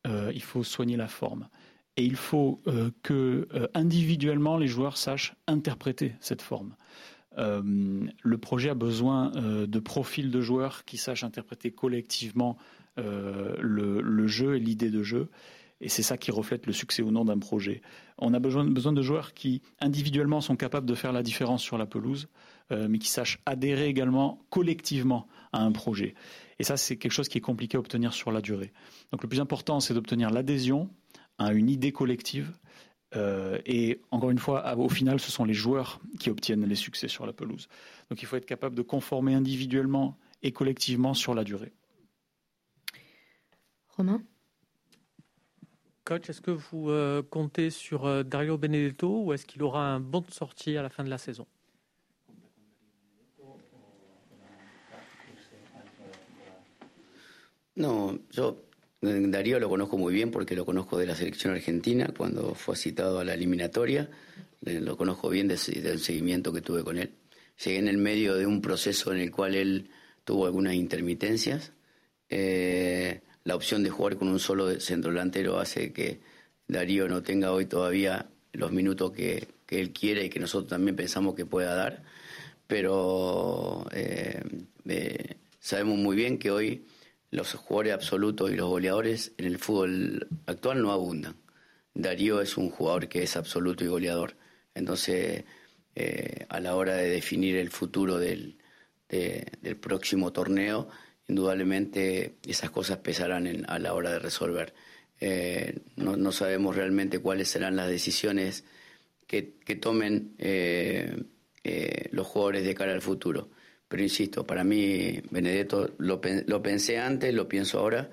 euh, 0.06 0.30
il 0.34 0.42
faut 0.42 0.62
soigner 0.62 0.96
la 0.96 1.08
forme. 1.08 1.48
Et 1.96 2.04
il 2.04 2.16
faut 2.16 2.60
euh, 2.68 2.90
que 3.02 3.48
euh, 3.54 3.66
individuellement 3.74 4.56
les 4.56 4.68
joueurs 4.68 4.96
sachent 4.96 5.34
interpréter 5.46 6.14
cette 6.20 6.40
forme. 6.40 6.76
Euh, 7.38 7.62
le 8.22 8.38
projet 8.38 8.70
a 8.70 8.74
besoin 8.74 9.30
de 9.30 9.78
profils 9.78 10.30
de 10.30 10.40
joueurs 10.40 10.84
qui 10.84 10.96
sachent 10.96 11.24
interpréter 11.24 11.70
collectivement 11.70 12.56
le, 12.96 14.26
jeu 14.26 14.56
et 14.56 14.60
l'idée 14.60 14.90
de 14.90 15.02
jeu. 15.02 15.28
Et 15.80 15.88
c'est 15.88 16.02
ça 16.02 16.16
qui 16.16 16.30
reflète 16.30 16.66
le 16.66 16.72
succès 16.72 17.02
ou 17.02 17.10
non 17.10 17.24
d'un 17.24 17.38
projet. 17.38 17.82
On 18.18 18.34
a 18.34 18.38
besoin, 18.38 18.64
de 18.64 19.02
joueurs 19.02 19.34
qui, 19.34 19.62
individuellement, 19.80 20.40
sont 20.40 20.54
capables 20.54 20.86
de 20.86 20.94
faire 20.94 21.12
la 21.12 21.24
différence 21.24 21.62
sur 21.62 21.76
la 21.76 21.86
pelouse, 21.86 22.28
mais 22.70 22.98
qui 22.98 23.08
sachent 23.08 23.40
adhérer 23.46 23.86
également 23.88 24.44
collectivement 24.50 25.26
à 25.52 25.62
un 25.62 25.72
projet. 25.72 26.14
Et 26.58 26.64
ça, 26.64 26.76
c'est 26.76 26.96
quelque 26.96 27.12
chose 27.12 27.28
qui 27.28 27.38
est 27.38 27.42
compliqué 27.42 27.76
à 27.76 27.80
obtenir 27.80 28.12
sur 28.12 28.30
la 28.30 28.40
durée. 28.40 28.72
Donc 29.10 29.22
le 29.24 29.28
plus 29.28 29.40
important, 29.40 29.80
c'est 29.80 29.94
d'obtenir 29.94 30.30
l'adhésion, 30.30 30.88
à 31.38 31.52
une 31.52 31.68
idée 31.68 31.90
collective. 31.92 32.52
Euh, 33.14 33.58
et 33.66 34.00
encore 34.10 34.30
une 34.30 34.38
fois, 34.38 34.76
au 34.76 34.88
final, 34.88 35.20
ce 35.20 35.30
sont 35.30 35.44
les 35.44 35.54
joueurs 35.54 36.00
qui 36.18 36.30
obtiennent 36.30 36.64
les 36.64 36.74
succès 36.74 37.08
sur 37.08 37.26
la 37.26 37.32
pelouse. 37.32 37.68
Donc 38.10 38.22
il 38.22 38.26
faut 38.26 38.36
être 38.36 38.46
capable 38.46 38.74
de 38.74 38.82
conformer 38.82 39.34
individuellement 39.34 40.16
et 40.42 40.52
collectivement 40.52 41.14
sur 41.14 41.34
la 41.34 41.44
durée. 41.44 41.72
Romain? 43.96 44.22
Coach, 46.04 46.28
est-ce 46.30 46.40
que 46.40 46.50
vous 46.50 46.90
euh, 46.90 47.22
comptez 47.22 47.70
sur 47.70 48.06
euh, 48.06 48.22
Dario 48.24 48.58
Benedetto 48.58 49.24
ou 49.24 49.32
est-ce 49.32 49.46
qu'il 49.46 49.62
aura 49.62 49.86
un 49.86 50.00
bon 50.00 50.20
de 50.20 50.32
sortie 50.32 50.76
à 50.76 50.82
la 50.82 50.88
fin 50.88 51.04
de 51.04 51.10
la 51.10 51.18
saison? 51.18 51.46
Non, 57.74 58.18
yo 58.34 58.58
Darío 59.02 59.58
lo 59.58 59.68
conozco 59.68 59.98
muy 59.98 60.14
bien 60.14 60.30
porque 60.30 60.54
lo 60.54 60.64
conozco 60.64 60.96
de 60.96 61.06
la 61.06 61.16
selección 61.16 61.52
argentina 61.52 62.08
cuando 62.16 62.54
fue 62.54 62.76
citado 62.76 63.18
a 63.18 63.24
la 63.24 63.34
eliminatoria. 63.34 64.08
Lo 64.60 64.96
conozco 64.96 65.28
bien 65.28 65.48
del 65.48 65.58
seguimiento 65.58 66.52
que 66.52 66.60
tuve 66.60 66.84
con 66.84 66.98
él. 66.98 67.10
Llegué 67.64 67.78
en 67.78 67.88
el 67.88 67.98
medio 67.98 68.36
de 68.36 68.46
un 68.46 68.62
proceso 68.62 69.12
en 69.12 69.18
el 69.18 69.32
cual 69.32 69.56
él 69.56 69.90
tuvo 70.22 70.46
algunas 70.46 70.74
intermitencias. 70.74 71.72
Eh, 72.28 73.22
la 73.42 73.56
opción 73.56 73.82
de 73.82 73.90
jugar 73.90 74.16
con 74.16 74.28
un 74.28 74.38
solo 74.38 74.78
centro 74.78 75.10
delantero 75.10 75.58
hace 75.58 75.92
que 75.92 76.20
Darío 76.68 77.08
no 77.08 77.24
tenga 77.24 77.50
hoy 77.50 77.66
todavía 77.66 78.30
los 78.52 78.70
minutos 78.70 79.10
que, 79.10 79.48
él 79.68 79.90
quiere 79.92 80.26
y 80.26 80.28
que 80.28 80.38
nosotros 80.38 80.68
también 80.68 80.94
pensamos 80.94 81.34
que 81.34 81.46
pueda 81.46 81.74
dar. 81.74 82.04
Pero 82.68 83.84
eh, 83.92 84.42
eh, 84.86 85.36
sabemos 85.58 85.98
muy 85.98 86.14
bien 86.14 86.38
que 86.38 86.50
hoy 86.52 86.84
los 87.32 87.54
jugadores 87.54 87.94
absolutos 87.94 88.52
y 88.52 88.54
los 88.54 88.68
goleadores 88.68 89.32
en 89.38 89.46
el 89.46 89.58
fútbol 89.58 90.28
actual 90.46 90.80
no 90.80 90.92
abundan. 90.92 91.34
Darío 91.94 92.40
es 92.40 92.56
un 92.56 92.70
jugador 92.70 93.08
que 93.08 93.24
es 93.24 93.36
absoluto 93.36 93.84
y 93.84 93.88
goleador. 93.88 94.36
Entonces, 94.74 95.44
eh, 95.96 96.46
a 96.48 96.60
la 96.60 96.76
hora 96.76 96.94
de 96.94 97.10
definir 97.10 97.56
el 97.56 97.70
futuro 97.70 98.18
del, 98.18 98.58
del 99.08 99.76
próximo 99.76 100.32
torneo, 100.32 100.88
indudablemente 101.26 102.36
esas 102.46 102.70
cosas 102.70 102.98
pesarán 102.98 103.64
a 103.66 103.78
la 103.78 103.94
hora 103.94 104.12
de 104.12 104.18
resolver. 104.18 104.74
Eh, 105.20 105.78
no, 105.96 106.32
sabemos 106.32 106.76
realmente 106.76 107.20
cuáles 107.20 107.48
serán 107.48 107.76
las 107.76 107.88
decisiones 107.88 108.64
que, 109.26 109.42
tomen 109.80 110.34
eh, 110.38 111.16
los 112.10 112.26
jugadores 112.26 112.64
de 112.64 112.74
cara 112.74 112.92
al 112.92 113.00
futuro. 113.00 113.48
Pero 113.92 114.04
insisto, 114.04 114.46
para 114.46 114.64
mí 114.64 115.20
Benedetto 115.30 115.90
lo, 115.98 116.18
pensé 116.62 116.96
antes, 116.96 117.34
lo 117.34 117.46
pienso 117.46 117.78
ahora, 117.78 118.08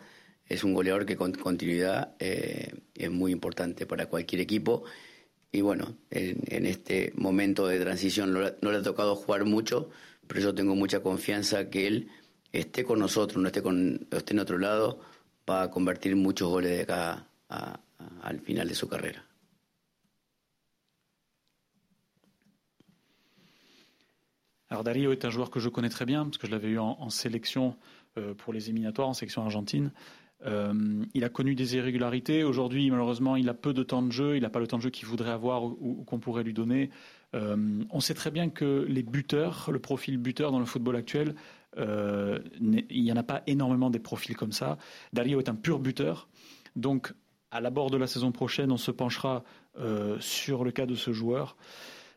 es 0.45 0.65
un 0.65 0.74
goleador 0.74 1.05
que 1.05 1.15
con 1.15 1.31
continuidad 1.31 2.17
eh, 2.19 2.74
es 2.93 3.09
muy 3.09 3.31
importante 3.31 3.86
para 3.86 4.07
cualquier 4.07 4.41
equipo. 4.41 4.83
Y 5.53 5.62
bueno, 5.62 5.95
en, 6.12 6.65
este 6.65 7.13
momento 7.15 7.65
de 7.65 7.79
transición 7.79 8.33
no, 8.33 8.41
le 8.41 8.77
ha 8.77 8.81
tocado 8.81 9.15
jugar 9.15 9.45
mucho, 9.45 9.89
pero 10.27 10.41
yo 10.41 10.53
tengo 10.53 10.75
mucha 10.75 11.00
confianza 11.00 11.69
que 11.69 11.88
él 11.88 12.09
esté 12.51 12.83
con 12.83 13.00
nosotros, 13.00 13.41
no 13.41 13.48
esté, 13.48 13.62
con, 13.62 14.05
esté 14.12 14.33
en 14.33 14.39
otro 14.39 14.57
lado, 14.57 15.00
va 15.50 15.62
a 15.63 15.71
convertir 15.71 16.13
muchos 16.17 16.50
goles 16.50 16.71
de 16.71 16.81
acá 16.81 17.25
al 17.48 18.41
final 18.41 18.67
de 18.67 18.75
su 18.75 18.89
carrera. 18.89 19.28
Alors 24.69 24.83
Dario 24.83 25.11
est 25.11 25.25
un 25.25 25.29
joueur 25.29 25.49
que 25.49 25.59
je 25.59 25.67
connais 25.67 25.89
très 25.89 26.05
bien 26.05 26.25
parce 26.25 26.38
que 26.38 26.45
je 26.45 26.51
l'avais 26.51 26.69
eu 26.69 26.79
en, 26.79 27.09
sélection 27.09 27.75
euh, 28.17 28.33
pour 28.35 28.53
les 28.53 28.69
éliminatoires, 28.69 29.07
en 29.07 29.13
sélection 29.13 29.41
argentine. 29.41 29.91
Euh, 30.45 31.03
il 31.13 31.23
a 31.23 31.29
connu 31.29 31.55
des 31.55 31.75
irrégularités. 31.75 32.43
Aujourd'hui, 32.43 32.89
malheureusement, 32.91 33.35
il 33.35 33.49
a 33.49 33.53
peu 33.55 33.73
de 33.73 33.83
temps 33.83 34.03
de 34.03 34.11
jeu. 34.11 34.38
Il 34.38 34.43
n'a 34.43 34.49
pas 34.49 34.59
le 34.59 34.67
temps 34.67 34.77
de 34.77 34.83
jeu 34.83 34.91
qu'il 34.91 35.07
voudrait 35.07 35.31
avoir 35.31 35.63
ou, 35.63 36.03
qu'on 36.05 36.19
pourrait 36.19 36.43
lui 36.43 36.53
donner. 36.53 36.91
Euh, 37.33 37.83
on 37.89 37.99
sait 37.99 38.13
très 38.13 38.31
bien 38.31 38.49
que 38.49 38.85
les 38.88 39.03
buteurs, 39.03 39.69
le 39.71 39.79
profil 39.79 40.17
buteur 40.17 40.51
dans 40.51 40.59
le 40.59 40.65
football 40.65 40.95
actuel, 40.95 41.35
il 41.77 43.03
n'y 43.03 43.11
en 43.11 43.15
a 43.15 43.23
pas 43.23 43.41
énormément 43.47 43.89
des 43.89 43.99
profils 43.99 44.35
comme 44.35 44.51
ça. 44.51 44.77
Dario 45.13 45.39
est 45.39 45.49
un 45.49 45.55
pur 45.55 45.79
buteur. 45.79 46.27
Donc, 46.75 47.13
à 47.51 47.61
l'abord 47.61 47.89
de 47.89 47.97
la 47.97 48.07
saison 48.07 48.31
prochaine, 48.31 48.71
on 48.71 48.77
se 48.77 48.91
penchera 48.91 49.43
sur 50.19 50.63
le 50.63 50.71
cas 50.71 50.85
de 50.85 50.95
ce 50.95 51.13
joueur. 51.13 51.55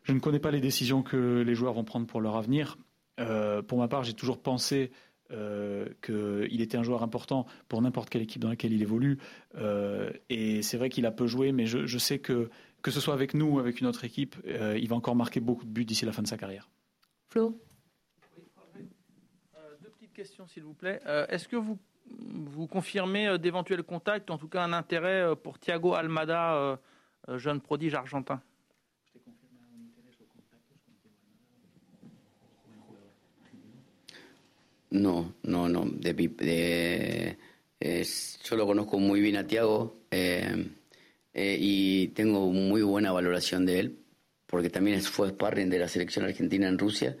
Je 0.03 0.11
ne 0.11 0.19
connais 0.19 0.39
pas 0.39 0.51
les 0.51 0.61
décisions 0.61 1.01
que 1.01 1.41
les 1.41 1.55
joueurs 1.55 1.73
vont 1.73 1.83
prendre 1.83 2.05
pour 2.05 2.21
leur 2.21 2.35
avenir. 2.35 2.77
Euh, 3.19 3.61
pour 3.61 3.77
ma 3.77 3.87
part, 3.87 4.03
j'ai 4.03 4.13
toujours 4.13 4.41
pensé 4.41 4.91
euh, 5.31 5.87
qu'il 6.01 6.61
était 6.61 6.77
un 6.77 6.83
joueur 6.83 7.03
important 7.03 7.45
pour 7.69 7.81
n'importe 7.81 8.09
quelle 8.09 8.21
équipe 8.21 8.41
dans 8.41 8.49
laquelle 8.49 8.73
il 8.73 8.81
évolue. 8.81 9.19
Euh, 9.55 10.11
et 10.29 10.61
c'est 10.61 10.77
vrai 10.77 10.89
qu'il 10.89 11.05
a 11.05 11.11
peu 11.11 11.25
joué, 11.25 11.51
mais 11.51 11.65
je, 11.65 11.97
sais 11.97 12.19
que 12.19 12.49
que 12.81 12.91
ce 12.91 12.99
soit 12.99 13.13
avec 13.13 13.33
nous 13.33 13.45
ou 13.45 13.59
avec 13.59 13.79
une 13.79 13.87
autre 13.87 14.03
équipe, 14.03 14.35
il 14.45 14.89
va 14.89 14.97
encore 14.97 15.15
marquer 15.15 15.39
beaucoup 15.39 15.63
de 15.63 15.69
buts 15.69 15.85
d'ici 15.85 16.05
la 16.05 16.11
fin 16.11 16.21
de 16.21 16.27
sa 16.27 16.35
carrière. 16.35 16.69
Flo? 17.29 17.57
Deux 19.81 19.89
petites 19.89 20.11
questions, 20.11 20.45
s'il 20.47 20.63
vous 20.63 20.73
plaît. 20.73 20.99
Est-ce 21.29 21.47
que 21.47 21.55
vous, 21.55 21.79
vous 22.09 22.67
confirmez 22.67 23.39
d'éventuels 23.39 23.83
contacts, 23.83 24.29
en 24.31 24.37
tout 24.37 24.49
cas 24.49 24.65
un 24.65 24.73
intérêt 24.73 25.33
pour 25.37 25.59
Thiago 25.59 25.93
Almada, 25.93 26.77
jeune 27.37 27.61
prodige 27.61 27.93
argentin? 27.93 28.41
No, 34.93 35.33
no, 35.41 35.67
no. 35.67 35.85
De, 35.85 37.35
yo 37.79 38.55
lo 38.55 38.67
conozco 38.67 38.99
muy 38.99 39.21
bien 39.21 39.37
a 39.37 39.47
Tiago 39.47 40.03
eh, 40.11 40.67
eh, 41.33 41.57
y 41.59 42.09
tengo 42.09 42.51
muy 42.51 42.83
buena 42.83 43.11
valoración 43.11 43.65
de 43.65 43.79
él, 43.79 43.99
porque 44.45 44.69
también 44.69 45.01
fue 45.01 45.29
sparring 45.29 45.71
de 45.71 45.79
la 45.79 45.87
selección 45.87 46.25
argentina 46.25 46.67
en 46.67 46.77
Rusia 46.77 47.17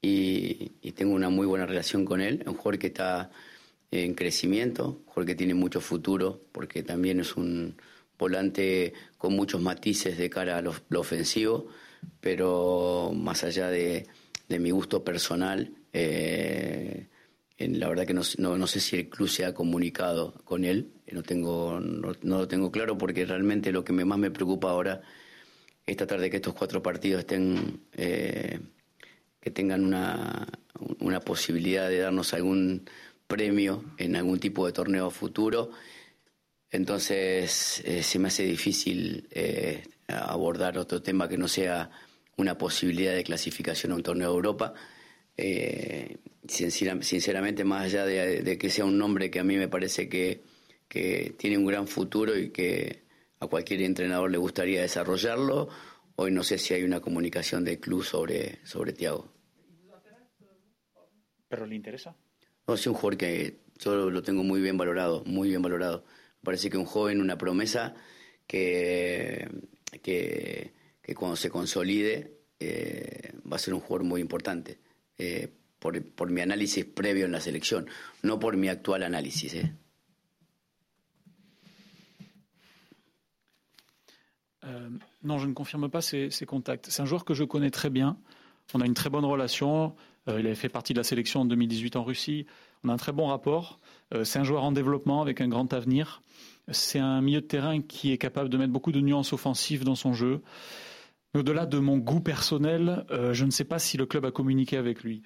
y, 0.00 0.70
tengo 0.94 1.14
una 1.14 1.28
muy 1.28 1.46
buena 1.46 1.66
relación 1.66 2.06
con 2.06 2.22
él. 2.22 2.42
Un 2.46 2.54
jugador 2.54 2.78
que 2.78 2.86
está 2.86 3.30
en 3.90 4.14
crecimiento, 4.14 4.88
un 4.88 5.04
jugador 5.04 5.26
que 5.26 5.34
tiene 5.34 5.54
mucho 5.54 5.82
futuro, 5.82 6.40
porque 6.50 6.82
también 6.82 7.20
es 7.20 7.36
un 7.36 7.76
volante 8.18 8.94
con 9.18 9.36
muchos 9.36 9.60
matices 9.60 10.16
de 10.16 10.30
cara 10.30 10.56
a 10.56 10.62
lo, 10.62 10.72
ofensivo, 10.98 11.68
pero 12.20 13.12
más 13.14 13.44
allá 13.44 13.68
de, 13.68 14.06
de 14.48 14.58
mi 14.58 14.70
gusto 14.70 15.04
personal, 15.04 15.72
eh, 15.92 17.08
la 17.58 17.88
verdad 17.88 18.06
que 18.06 18.14
no, 18.14 18.22
no, 18.38 18.66
sé 18.66 18.80
si 18.80 18.96
el 18.96 19.08
club 19.08 19.28
se 19.28 19.44
ha 19.44 19.54
comunicado 19.54 20.34
con 20.44 20.64
él, 20.64 20.92
no, 21.12 21.22
tengo, 21.22 21.78
no, 21.80 22.14
lo 22.22 22.48
tengo 22.48 22.72
claro 22.72 22.98
porque 22.98 23.24
realmente 23.24 23.70
lo 23.70 23.84
que 23.84 23.92
más 23.92 24.18
me 24.18 24.30
preocupa 24.30 24.70
ahora 24.70 25.02
es 25.86 25.96
tratar 25.96 26.20
de 26.20 26.30
que 26.30 26.36
estos 26.36 26.54
cuatro 26.54 26.82
partidos 26.82 27.20
estén, 27.20 27.82
eh, 27.92 28.58
que 29.40 29.50
tengan 29.50 29.84
una, 29.84 30.48
una 31.00 31.20
posibilidad 31.20 31.88
de 31.88 31.98
darnos 31.98 32.34
algún 32.34 32.88
premio 33.26 33.84
en 33.98 34.16
algún 34.16 34.40
tipo 34.40 34.66
de 34.66 34.72
torneo 34.72 35.10
futuro. 35.10 35.70
Entonces 36.70 37.82
eh, 37.84 38.02
se 38.02 38.18
me 38.18 38.28
hace 38.28 38.44
difícil 38.44 39.28
abordar 40.08 40.78
otro 40.78 41.02
tema 41.02 41.28
que 41.28 41.38
no 41.38 41.48
sea 41.48 41.90
una 42.36 42.58
posibilidad 42.58 43.14
de 43.14 43.24
clasificación 43.24 43.92
a 43.92 43.96
un 43.96 44.02
torneo 44.02 44.30
de 44.30 44.34
Europa. 44.34 44.74
Eh, 45.44 46.18
sinceramente, 46.46 47.64
más 47.64 47.86
allá 47.86 48.06
de, 48.06 48.58
que 48.58 48.70
sea 48.70 48.84
un 48.84 48.96
nombre 48.96 49.28
que 49.28 49.40
a 49.40 49.44
mí 49.44 49.56
me 49.56 49.66
parece 49.66 50.08
que, 50.08 50.40
tiene 51.36 51.58
un 51.58 51.66
gran 51.66 51.88
futuro 51.88 52.38
y 52.38 52.50
que 52.50 53.02
a 53.40 53.48
cualquier 53.48 53.82
entrenador 53.82 54.30
le 54.30 54.38
gustaría 54.38 54.82
desarrollarlo, 54.82 55.68
hoy 56.14 56.30
no 56.30 56.44
sé 56.44 56.58
si 56.58 56.74
hay 56.74 56.84
una 56.84 57.00
comunicación 57.00 57.64
del 57.64 57.80
club 57.80 58.04
sobre, 58.04 58.64
sobre 58.64 58.92
Tiago. 58.92 59.32
¿Pero 61.48 61.66
le 61.66 61.74
interesa? 61.74 62.14
No, 62.68 62.74
es 62.74 62.86
un 62.86 62.94
jugador 62.94 63.16
que 63.16 63.62
yo 63.78 64.10
lo 64.10 64.22
tengo 64.22 64.44
muy 64.44 64.60
bien 64.60 64.76
valorado, 64.76 65.24
muy 65.24 65.48
bien 65.48 65.62
valorado. 65.62 66.04
Me 66.40 66.44
parece 66.44 66.70
que 66.70 66.76
un 66.76 66.84
joven, 66.84 67.20
una 67.20 67.36
promesa 67.36 67.96
que, 68.46 69.48
que, 70.02 70.72
cuando 71.16 71.34
se 71.34 71.50
consolide 71.50 72.38
eh, 72.60 73.32
va 73.50 73.56
a 73.56 73.58
ser 73.58 73.74
un 73.74 73.80
jugador 73.80 74.04
muy 74.04 74.20
importante. 74.20 74.78
Eh, 75.18 75.48
por, 75.78 76.30
mi 76.30 76.40
análisis 76.40 76.86
la 77.28 77.40
selección, 77.40 77.86
no 78.22 78.38
por 78.38 78.56
mi 78.56 78.68
actual 78.68 79.02
análisis. 79.02 79.54
¿eh? 79.54 79.72
Euh, 84.64 84.88
non, 85.24 85.38
je 85.38 85.46
ne 85.48 85.54
confirme 85.54 85.88
pas 85.88 86.00
ces, 86.00 86.30
contacts. 86.46 86.88
C'est 86.88 87.02
un 87.02 87.06
joueur 87.06 87.24
que 87.24 87.34
je 87.34 87.44
connais 87.44 87.70
très 87.70 87.90
bien. 87.90 88.16
On 88.74 88.80
a 88.80 88.86
une 88.86 88.94
très 88.94 89.10
bonne 89.10 89.24
relation. 89.24 89.94
il 90.28 90.46
avait 90.46 90.54
fait 90.54 90.68
partie 90.68 90.92
de 90.92 90.98
la 90.98 91.04
sélection 91.04 91.40
en 91.40 91.44
2018 91.44 91.96
en 91.96 92.04
Russie. 92.04 92.46
On 92.84 92.88
a 92.88 92.92
un 92.92 92.96
très 92.96 93.12
bon 93.12 93.26
rapport. 93.26 93.80
c'est 94.22 94.38
un 94.38 94.44
joueur 94.44 94.62
en 94.62 94.70
développement 94.70 95.20
avec 95.20 95.40
un 95.40 95.48
grand 95.48 95.72
avenir. 95.72 96.22
C'est 96.70 97.00
un 97.00 97.20
milieu 97.20 97.40
de 97.40 97.46
terrain 97.46 97.82
qui 97.82 98.12
est 98.12 98.18
capable 98.18 98.48
de 98.48 98.56
mettre 98.56 98.72
beaucoup 98.72 98.92
de 98.92 99.00
nuances 99.00 99.32
offensives 99.32 99.82
dans 99.82 99.96
son 99.96 100.14
jeu. 100.14 100.42
Au-delà 101.34 101.64
de 101.64 101.78
mon 101.78 101.96
goût 101.96 102.20
personnel, 102.20 103.06
euh, 103.10 103.32
je 103.32 103.46
ne 103.46 103.50
sais 103.50 103.64
pas 103.64 103.78
si 103.78 103.96
le 103.96 104.04
club 104.04 104.26
a 104.26 104.30
communiqué 104.30 104.76
avec 104.76 105.02
lui. 105.02 105.22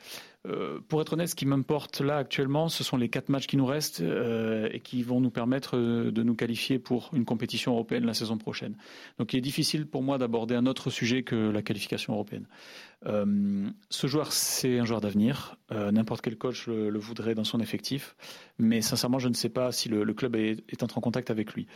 Euh, 0.46 0.80
pour 0.88 1.00
être 1.00 1.12
honnête, 1.14 1.28
ce 1.28 1.34
qui 1.34 1.46
m'importe 1.46 2.00
là 2.00 2.16
actuellement, 2.18 2.68
ce 2.68 2.84
sont 2.84 2.96
les 2.96 3.08
quatre 3.08 3.28
matchs 3.28 3.46
qui 3.46 3.56
nous 3.56 3.66
restent 3.66 4.00
euh, 4.00 4.68
et 4.72 4.80
qui 4.80 5.02
vont 5.02 5.20
nous 5.20 5.30
permettre 5.30 5.76
de 5.76 6.22
nous 6.22 6.34
qualifier 6.34 6.78
pour 6.78 7.10
une 7.12 7.24
compétition 7.24 7.72
européenne 7.72 8.04
la 8.06 8.14
saison 8.14 8.38
prochaine. 8.38 8.76
Donc 9.18 9.32
il 9.32 9.38
est 9.38 9.42
difficile 9.42 9.86
pour 9.86 10.02
moi 10.02 10.18
d'aborder 10.18 10.54
un 10.54 10.66
autre 10.66 10.90
sujet 10.90 11.22
que 11.22 11.50
la 11.50 11.62
qualification 11.62 12.12
européenne. 12.12 12.46
ce 13.90 14.06
joueur, 14.06 14.32
c'est 14.32 14.78
un 14.78 14.84
joueur 14.84 15.00
d'avenir. 15.00 15.56
N'importe 15.70 16.20
quel 16.22 16.36
coach 16.36 16.66
le, 16.66 16.98
voudrait 16.98 17.34
dans 17.34 17.44
son 17.44 17.60
effectif. 17.60 18.16
Mais 18.58 18.80
sincèrement, 18.80 19.18
je 19.18 19.28
ne 19.28 19.34
sais 19.34 19.48
pas 19.48 19.72
si 19.72 19.88
le, 19.88 20.04
club 20.14 20.36
est, 20.36 20.82
entré 20.82 20.98
en 20.98 21.00
contact 21.00 21.30
avec 21.30 21.54
lui. 21.54 21.66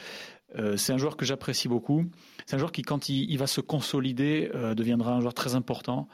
Euh, 0.59 0.77
c'est 0.77 0.93
un 0.93 0.99
joueur 0.99 1.17
que 1.17 1.25
j'apprécie 1.25 1.69
beaucoup. 1.69 2.05
C'est 2.47 2.57
un 2.57 2.59
joueur 2.59 2.73
qui, 2.73 2.83
quand 2.83 3.09
il, 3.09 3.37
va 3.37 3.47
se 3.47 3.61
consolider, 3.61 4.51
euh, 4.55 4.75
deviendra 4.75 5.15
un 5.15 5.21
joueur 5.21 5.35
très 5.35 5.55
important. 5.55 6.09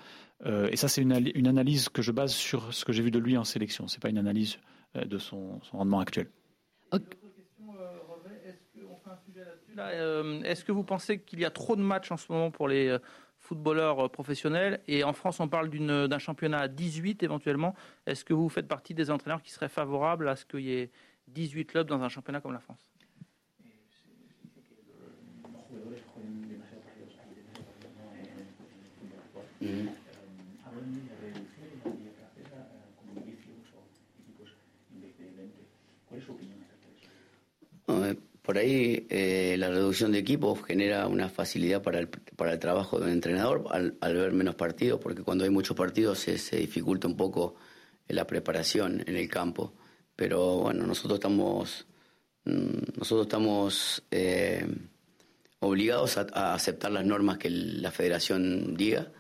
Euh, 0.44 0.68
et 0.70 0.76
ça, 0.76 0.88
c'est 0.88 1.02
une, 1.02 1.12
analyse 1.46 1.88
que 1.88 2.02
je 2.02 2.12
base 2.12 2.32
sur 2.32 2.74
ce 2.74 2.84
que 2.84 2.92
j'ai 2.92 3.02
vu 3.02 3.10
de 3.10 3.18
lui 3.18 3.36
en 3.36 3.44
sélection. 3.44 3.88
Ce 3.88 3.96
n'est 3.96 4.00
pas 4.00 4.10
une 4.10 4.18
analyse 4.18 4.58
de 4.94 5.18
son, 5.18 5.60
rendement 5.72 6.00
actuel. 6.00 6.28
Est-ce 10.44 10.64
que 10.64 10.72
vous 10.72 10.84
pensez 10.84 11.20
qu'il 11.20 11.40
y 11.40 11.44
a 11.44 11.50
trop 11.50 11.76
de 11.76 11.82
matchs 11.82 12.10
en 12.10 12.16
ce 12.16 12.30
moment 12.30 12.50
pour 12.50 12.68
les 12.68 12.96
footballeurs 13.38 14.10
professionnels? 14.10 14.80
Et 14.88 15.04
en 15.04 15.12
France, 15.12 15.40
on 15.40 15.48
parle 15.48 15.70
d'un 15.70 16.18
championnat 16.18 16.58
à 16.58 16.68
18 16.68 17.22
éventuellement. 17.22 17.74
Est-ce 18.06 18.24
que 18.24 18.34
vous 18.34 18.48
faites 18.48 18.68
partie 18.68 18.94
des 18.94 19.10
entraîneurs 19.10 19.42
qui 19.42 19.50
seraient 19.50 19.68
favorables 19.68 20.28
à 20.28 20.36
ce 20.36 20.44
qu'il 20.44 20.60
y 20.60 20.72
ait 20.72 20.90
18 21.28 21.66
clubs 21.66 21.86
dans 21.86 22.02
un 22.02 22.08
championnat 22.08 22.40
comme 22.40 22.52
la 22.52 22.60
France? 22.60 22.90
Por 38.46 38.58
ahí 38.58 39.08
eh, 39.10 39.56
la 39.58 39.70
reducción 39.70 40.12
de 40.12 40.18
equipos 40.18 40.64
genera 40.64 41.08
una 41.08 41.28
facilidad 41.28 41.82
para 41.82 41.98
el, 41.98 42.06
para 42.06 42.52
el 42.52 42.60
trabajo 42.60 43.00
del 43.00 43.10
entrenador 43.10 43.64
al, 43.72 44.14
ver 44.14 44.30
menos 44.30 44.54
partidos, 44.54 45.00
porque 45.00 45.24
cuando 45.24 45.42
hay 45.42 45.50
muchos 45.50 45.76
partidos 45.76 46.20
se, 46.20 46.38
se, 46.38 46.58
dificulta 46.58 47.08
un 47.08 47.16
poco 47.16 47.56
la 48.06 48.24
preparación 48.24 49.02
en 49.04 49.16
el 49.16 49.28
campo. 49.28 49.74
Pero 50.14 50.58
bueno, 50.58 50.86
nosotros 50.86 51.14
estamos, 51.18 51.88
mm, 52.44 52.98
nosotros 52.98 53.26
estamos 53.26 54.04
eh, 54.12 54.64
obligados 55.58 56.16
a, 56.16 56.54
aceptar 56.54 56.92
las 56.92 57.04
normas 57.04 57.38
que 57.38 57.50
la 57.50 57.90
federación 57.90 58.76
diga 58.76 59.10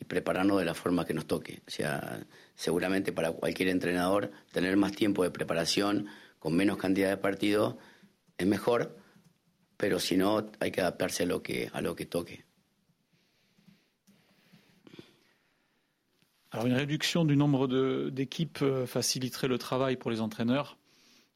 y 0.00 0.06
prepararnos 0.06 0.58
de 0.58 0.64
la 0.64 0.74
forma 0.74 1.06
que 1.06 1.14
nos 1.14 1.28
toque. 1.28 1.62
O 1.68 1.70
sea, 1.70 2.18
seguramente 2.56 3.12
para 3.12 3.30
cualquier 3.30 3.68
entrenador 3.68 4.32
tener 4.50 4.76
más 4.76 4.90
tiempo 4.90 5.22
de 5.22 5.30
preparación 5.30 6.08
con 6.40 6.56
menos 6.56 6.78
cantidad 6.78 7.10
de 7.10 7.16
partidos 7.16 7.76
es 8.42 8.48
mejor, 8.48 8.96
pero 9.76 9.98
si 9.98 10.16
no 10.16 10.50
hay 10.60 10.70
que 10.70 10.80
adaptarse 10.80 11.22
a 11.22 11.26
lo 11.26 11.42
que, 11.42 11.70
a. 11.72 11.80
Alors 16.50 16.66
une 16.66 16.74
réduction 16.74 17.24
du 17.24 17.36
nombre 17.36 17.66
d'équipes 18.10 18.60
euh, 18.62 18.86
faciliterait 18.86 19.48
le 19.48 19.56
travail 19.58 19.96
pour 19.96 20.10
les 20.10 20.20
entraîneurs. 20.20 20.76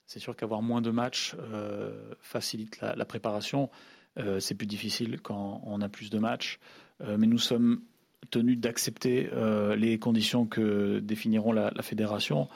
C'est 0.06 0.20
sûr 0.20 0.36
qu'avoir 0.36 0.62
moins 0.62 0.82
de 0.82 0.90
matchs 0.90 1.34
euh, 1.38 2.14
facilite 2.20 2.80
la, 2.80 3.04
préparation. 3.06 3.70
Euh, 4.18 4.40
c'est 4.40 4.54
plus 4.54 4.66
difficile 4.66 5.20
quand 5.22 5.62
on 5.64 5.80
a 5.80 5.88
plus 5.88 6.10
de 6.10 6.18
matchs. 6.18 6.58
Mais 7.00 7.26
nous 7.26 7.38
sommes 7.38 7.82
tenus 8.30 8.56
d'accepter 8.58 9.28
les 9.76 9.98
conditions 9.98 10.46
que 10.46 10.98
définiront 11.00 11.52
la, 11.52 11.70
fédération. 11.82 12.48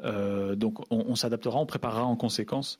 Donc 0.00 0.78
on, 0.90 1.14
s'adaptera, 1.14 1.58
on 1.58 1.66
préparera 1.66 2.04
en 2.04 2.16
conséquence. 2.16 2.78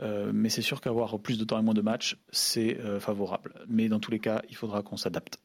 mais 0.00 0.48
c'est 0.48 0.62
sûr 0.62 0.80
qu'avoir 0.80 1.18
plus 1.18 1.38
de 1.38 1.44
temps 1.44 1.58
et 1.58 1.62
moins 1.62 1.74
de 1.74 1.82
matchs, 1.82 2.18
c'est 2.30 2.78
favorable. 3.00 3.54
Mais 3.68 3.88
dans 3.88 4.00
tous 4.00 4.10
les 4.10 4.18
cas, 4.18 4.42
il 4.48 4.56
faudra 4.56 4.82
qu'on 4.82 4.96
s'adapte. 4.96 5.38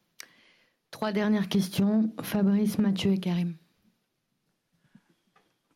Trois 0.94 1.10
dernières 1.10 1.48
questions. 1.48 2.12
Fabrice, 2.22 2.78
Mathieu 2.78 3.10
et 3.10 3.18
Karim. 3.18 3.56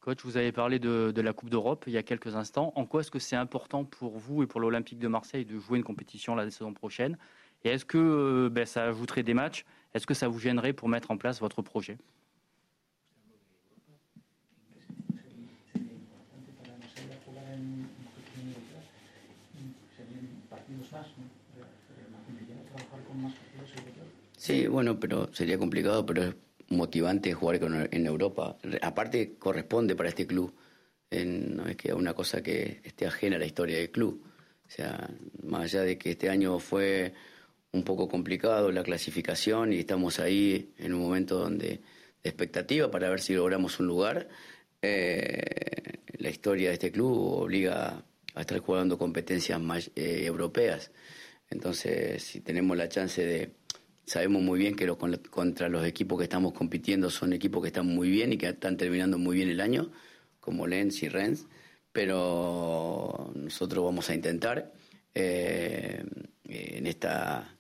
Coach, 0.09 0.25
vous 0.25 0.37
avez 0.37 0.53
parlé 0.53 0.79
de, 0.79 1.13
la 1.21 1.33
Coupe 1.33 1.51
d'Europe 1.51 1.85
il 1.89 1.93
y 1.93 1.97
a 1.97 2.05
quelques 2.05 2.37
instants. 2.37 2.73
En 2.77 2.87
quoi 2.87 3.01
est-ce 3.01 3.11
que 3.11 3.19
c'est 3.19 3.37
important 3.37 3.85
pour 3.85 4.17
vous 4.17 4.45
et 4.45 4.47
pour 4.47 4.61
l'Olympique 4.61 5.01
de 5.01 5.09
Marseille 5.09 5.45
de 5.45 5.59
jouer 5.59 5.77
une 5.77 5.85
compétition 5.85 6.37
la 6.37 6.49
saison 6.51 6.73
prochaine? 6.73 7.19
Et 7.65 7.71
est-ce 7.71 7.85
que 7.85 7.99
euh, 7.99 8.49
ben, 8.49 8.65
ça 8.65 8.85
ajouterait 8.85 9.25
des 9.25 9.35
matchs? 9.35 9.65
Est-ce 9.93 10.07
que 10.07 10.15
ça 10.15 10.29
vous 10.29 10.39
gênerait 10.39 10.73
pour 10.73 10.89
mettre 10.89 11.11
en 11.11 11.19
place 11.19 11.41
votre 11.41 11.63
projet? 11.63 11.99
Sí, 24.39 24.69
bueno, 24.69 24.99
pero 24.99 25.29
sería 25.35 25.59
complicado, 25.59 26.07
pero 26.07 26.33
motivante 26.69 27.35
jugar 27.35 27.61
en 27.91 28.07
Europa. 28.07 28.57
Aparte, 28.83 29.35
corresponde 29.39 29.97
para 29.97 30.09
este 30.09 30.27
club. 30.27 30.55
no 31.11 31.67
es 31.67 31.77
que 31.77 31.93
una 31.93 32.15
cosa 32.15 32.43
que 32.43 32.81
esté 32.85 33.07
ajena 33.07 33.37
a 33.37 33.41
la 33.41 33.47
historia 33.47 33.79
del 33.79 33.91
club. 33.91 34.23
O 34.67 34.71
sea, 34.71 35.11
más 35.43 35.63
allá 35.65 35.83
de 35.83 35.99
que 35.99 36.13
este 36.13 36.31
año 36.31 36.59
fue 36.61 37.13
un 37.73 37.83
poco 37.83 38.09
complicado 38.09 38.71
la 38.71 38.83
clasificación 38.83 39.73
y 39.73 39.81
estamos 39.81 40.21
ahí 40.21 40.73
en 40.79 40.95
un 40.95 41.01
momento 41.03 41.39
donde 41.39 41.81
de 42.23 42.31
expectativa 42.31 42.91
para 42.91 43.09
ver 43.11 43.21
si 43.21 43.35
logramos 43.35 43.81
un 43.81 43.87
lugar, 43.87 44.29
eh, 44.83 45.99
la 46.19 46.31
historia 46.31 46.69
de 46.69 46.75
este 46.75 46.93
club 46.93 47.43
obliga 47.43 48.05
a 48.35 48.41
estar 48.41 48.59
jugando 48.61 48.99
competencias 48.99 49.61
más 49.61 49.91
eh, 49.97 50.25
europeas. 50.25 50.91
Entonces, 51.51 52.23
si 52.23 52.41
tenemos 52.41 52.77
la 52.77 52.89
chance 52.89 53.25
de, 53.25 53.51
Sabemos 54.09 54.41
muy 54.41 54.59
bien 54.59 54.75
que 54.75 54.87
los, 54.87 54.97
contra 55.29 55.69
los 55.69 55.85
equipos 55.85 56.17
que 56.17 56.25
estamos 56.25 56.55
compitiendo 56.55 57.11
son 57.11 57.35
equipos 57.35 57.61
que 57.61 57.67
están 57.67 57.89
muy 57.89 58.09
bien 58.09 58.33
y 58.33 58.39
que 58.39 58.49
están 58.49 58.79
terminando 58.79 59.19
muy 59.19 59.37
bien 59.37 59.51
el 59.51 59.61
año, 59.61 59.93
como 60.41 60.67
Lens 60.67 61.03
y 61.03 61.11
Rennes, 61.11 61.45
pero 61.93 63.31
nosotros 63.35 63.85
vamos 63.85 64.09
a 64.09 64.15
intentar 64.15 64.73
eh, 65.15 66.03
en, 66.45 66.87
esta, 66.87 67.55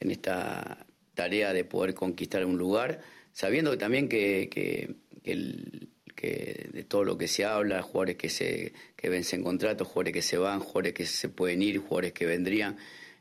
en 0.00 0.10
esta 0.10 0.84
tarea 1.14 1.52
de 1.52 1.64
poder 1.64 1.94
conquistar 1.94 2.44
un 2.44 2.58
lugar, 2.58 3.00
sabiendo 3.30 3.78
también 3.78 4.08
que, 4.08 4.48
que, 4.50 4.96
que, 5.22 6.70
de 6.72 6.84
todo 6.88 7.04
lo 7.04 7.16
que 7.16 7.28
se 7.28 7.44
habla, 7.44 7.82
jugadores 7.82 8.16
que, 8.16 8.30
se, 8.30 8.72
que 8.96 9.08
vencen 9.08 9.44
contratos, 9.44 9.86
jugadores 9.86 10.14
que 10.14 10.22
se 10.22 10.38
van, 10.38 10.58
jugadores 10.58 10.94
que 10.94 11.06
se 11.06 11.28
pueden 11.28 11.62
ir, 11.62 11.78
jugadores 11.78 12.14
que 12.14 12.26
vendrían, 12.26 12.76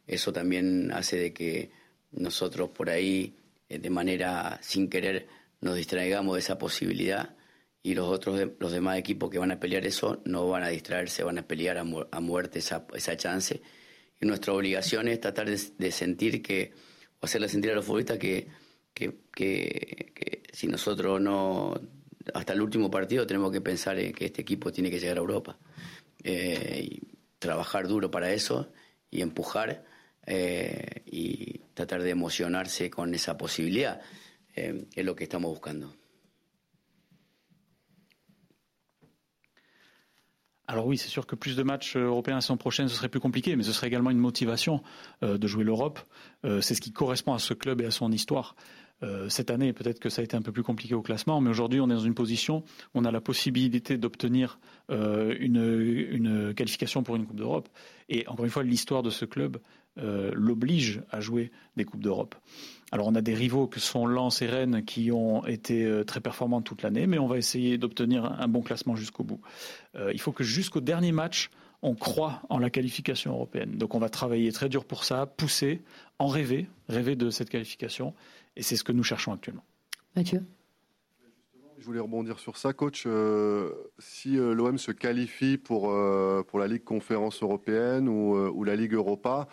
eso 0.08 0.34
también 0.34 0.92
hace 0.92 1.18
de 1.18 1.34
que 1.34 1.77
nosotros 2.18 2.70
por 2.70 2.90
ahí 2.90 3.36
eh, 3.70 3.80
de 3.80 3.90
manera 3.90 4.60
sin 4.62 4.90
querer 4.90 5.28
nos 5.62 5.76
distraigamos 5.76 6.36
de 6.36 6.40
esa 6.40 6.58
posibilidad 6.58 7.36
y 7.84 7.96
los 7.96 8.08
otros 8.10 8.40
los 8.60 8.72
demás 8.72 8.98
equipos 8.98 9.30
que 9.30 9.40
van 9.40 9.52
a 9.52 9.60
pelear 9.60 9.86
eso 9.86 10.22
no 10.26 10.48
van 10.50 10.64
a 10.64 10.68
distraerse, 10.68 11.24
van 11.24 11.38
a 11.38 11.48
pelear 11.48 11.78
a, 11.78 11.84
muerte 12.20 12.60
esa, 12.60 12.86
esa 12.94 13.16
chance. 13.16 13.62
Y 14.20 14.26
nuestra 14.26 14.52
obligación 14.54 15.08
es 15.08 15.22
tratar 15.22 15.48
de, 15.50 15.92
sentir 15.92 16.42
que, 16.42 16.74
o 17.22 17.26
hacerle 17.26 17.48
sentir 17.48 17.72
a 17.72 17.76
los 17.76 17.86
futbolistas 17.86 18.18
que, 18.18 18.48
que, 18.94 20.44
si 20.52 20.68
nosotros 20.68 21.22
no, 21.22 21.80
hasta 22.34 22.54
el 22.54 22.62
último 22.62 22.92
partido 22.92 23.26
tenemos 23.26 23.52
que 23.52 23.62
pensar 23.62 23.98
en 24.00 24.12
que 24.12 24.26
este 24.26 24.42
equipo 24.42 24.72
tiene 24.72 24.90
que 24.90 25.00
llegar 25.00 25.18
a 25.18 25.22
Europa. 25.22 25.58
Eh, 26.24 26.90
y 26.92 27.02
trabajar 27.40 27.88
duro 27.88 28.12
para 28.12 28.34
eso 28.34 28.72
y 29.10 29.22
empujar 29.22 29.86
eh, 30.26 31.04
y 31.12 31.62
tratar 31.74 32.04
de 32.04 32.10
emocionarse 32.12 32.90
con 32.90 33.14
esa 33.14 33.38
posibilidad, 33.38 34.02
eh, 34.56 34.86
es 34.96 35.06
lo 35.06 35.16
que 35.16 35.24
estamos 35.24 35.52
buscando. 35.52 35.94
Alors 40.70 40.86
oui, 40.86 40.98
c'est 40.98 41.08
sûr 41.08 41.26
que 41.26 41.36
plus 41.38 41.56
de 41.56 41.64
matchs 41.64 41.96
euh, 41.96 42.02
européens 42.02 42.36
la 42.36 42.42
saison 42.42 42.58
prochaine, 42.58 42.90
ce 42.90 42.96
serait 42.96 43.08
plus 43.08 43.22
compliqué, 43.22 43.56
mais 43.56 43.64
ce 43.64 43.72
serait 43.72 43.88
également 43.88 44.10
une 44.10 44.18
motivation 44.18 44.84
euh, 45.24 45.38
de 45.38 45.48
jouer 45.48 45.64
l'Europe. 45.64 46.00
Euh, 46.44 46.60
c'est 46.60 46.76
ce 46.76 46.82
qui 46.82 46.92
correspond 46.92 47.34
à 47.34 47.40
ce 47.40 47.54
club 47.54 47.80
et 47.80 47.86
à 47.86 47.92
son 47.92 48.12
histoire. 48.12 48.56
Euh, 49.04 49.30
cette 49.30 49.52
année, 49.52 49.74
peut-être 49.74 50.00
que 50.00 50.10
ça 50.10 50.22
a 50.22 50.26
été 50.26 50.36
un 50.36 50.42
peu 50.42 50.52
plus 50.52 50.64
compliqué 50.64 50.96
au 50.96 51.02
classement, 51.02 51.40
mais 51.42 51.50
aujourd'hui, 51.50 51.80
on 51.80 51.86
est 51.86 51.94
dans 51.94 52.00
une 52.00 52.16
position 52.16 52.64
où 52.94 53.00
on 53.00 53.06
a 53.06 53.12
la 53.12 53.22
possibilité 53.22 53.98
d'obtenir 53.98 54.60
euh, 54.90 55.36
une, 55.40 56.54
qualification 56.56 57.04
pour 57.04 57.16
une 57.16 57.26
Coupe 57.26 57.38
d'Europe. 57.38 57.70
Et 58.10 58.28
encore 58.28 58.46
une 58.46 58.52
fois, 58.52 58.64
l'histoire 58.64 59.04
de 59.04 59.10
ce 59.10 59.26
club 59.26 59.58
euh, 60.00 60.32
l'oblige 60.34 61.02
à 61.12 61.20
jouer 61.20 61.52
des 61.76 61.86
Coupes 61.86 62.02
d'Europe. 62.02 62.36
Alors, 62.92 63.08
on 63.08 63.16
a 63.16 63.22
des 63.22 63.34
rivaux 63.34 63.68
que 63.68 63.80
sont 63.80 64.06
Lens 64.06 64.42
et 64.42 64.48
Rennes 64.48 64.84
qui 64.86 65.12
ont 65.12 65.46
été 65.46 66.04
très 66.06 66.22
performants 66.22 66.62
toute 66.62 66.84
l'année, 66.84 67.06
mais 67.06 67.20
on 67.20 67.28
va 67.28 67.38
essayer 67.38 67.78
d'obtenir 67.78 68.26
un 68.40 68.48
bon 68.48 68.62
classement 68.62 68.96
jusqu'au 68.96 69.24
bout. 69.24 69.42
il 70.14 70.22
faut 70.22 70.32
que 70.32 70.46
jusqu'au 70.46 70.80
dernier 70.80 71.12
match, 71.12 71.50
on 71.82 71.96
croit 71.96 72.42
en 72.50 72.60
la 72.60 72.70
qualification 72.70 73.34
européenne. 73.34 73.78
Donc 73.78 73.94
on 73.94 74.00
va 74.00 74.10
travailler 74.10 74.52
très 74.52 74.70
dur 74.70 74.86
pour 74.86 75.04
ça, 75.04 75.26
pousser, 75.26 75.82
en 76.20 76.28
rêver, 76.28 76.68
rêver 76.90 77.16
de 77.16 77.30
cette 77.30 77.50
qualification. 77.50 78.14
Et 78.58 78.64
c'est 78.64 78.76
ce 78.76 78.84
que 78.84 78.92
nous 78.92 79.04
cherchons 79.04 79.32
actuellement. 79.32 79.64
Mathieu? 80.16 80.44
Je 81.78 81.86
voulais 81.86 82.00
rebondir 82.00 82.40
sur 82.40 82.58
ça, 82.58 82.74
coach. 82.74 83.04
Euh, 83.06 83.72
si 84.00 84.38
euh, 84.40 84.56
l'OM 84.56 84.80
se 84.80 84.92
qualifie 84.92 85.60
pour, 85.60 85.92
euh, 85.92 86.42
pour 86.42 86.58
la 86.58 86.68
Ligue 86.68 86.84
Conférence 86.84 87.44
européenne 87.44 88.10
ou, 88.10 88.36
ou 88.36 88.64
la 88.64 88.76
Ligue 88.76 88.94
Europa, 88.94 89.48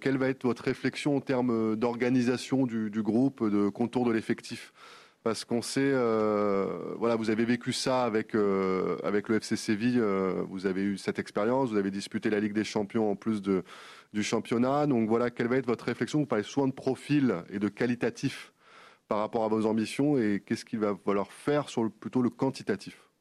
quelle 0.00 0.16
va 0.16 0.28
être 0.28 0.44
votre 0.44 0.62
réflexion 0.62 1.16
en 1.16 1.20
termes 1.20 1.74
d'organisation 1.74 2.66
du, 2.66 2.88
du, 2.88 3.02
groupe, 3.02 3.48
de 3.48 3.68
contour 3.68 4.04
de 4.04 4.12
l'effectif? 4.12 4.72
Parce 5.22 5.44
qu'on 5.44 5.62
sait, 5.62 5.80
euh, 5.82 6.94
voilà, 6.98 7.16
vous 7.16 7.30
avez 7.30 7.44
vécu 7.44 7.72
ça 7.72 8.04
avec 8.04 8.34
euh, 8.34 8.96
avec 9.04 9.28
le 9.28 9.36
FC 9.36 9.56
Séville, 9.56 10.00
euh, 10.00 10.42
vous 10.48 10.66
avez 10.66 10.82
eu 10.82 10.98
cette 10.98 11.18
expérience, 11.18 11.70
vous 11.70 11.76
avez 11.76 11.90
disputé 11.90 12.28
la 12.28 12.40
Ligue 12.40 12.54
des 12.54 12.64
Champions 12.64 13.10
en 13.10 13.16
plus 13.16 13.40
du 13.40 14.22
championnat. 14.22 14.86
Donc 14.86 15.08
voilà, 15.08 15.30
quelle 15.30 15.48
va 15.48 15.56
être 15.56 15.66
votre 15.66 15.84
réflexion? 15.84 16.20
Vous 16.20 16.26
parlez 16.26 16.44
souvent 16.44 16.66
de 16.66 16.72
profil 16.72 17.44
et 17.50 17.58
de 17.58 17.68
qualitatif 17.68 18.52
par 19.08 19.18
rapport 19.18 19.44
à 19.44 19.48
vos 19.48 19.66
ambitions 19.66 20.18
et 20.18 20.42
qu'est-ce 20.44 20.64
qu'il 20.64 20.80
va 20.80 20.96
falloir 21.04 21.30
faire 21.32 21.68
sur 21.68 21.84
le, 21.84 21.90
plutôt 21.90 22.22
le 22.22 22.30
quantitatif? 22.30 23.11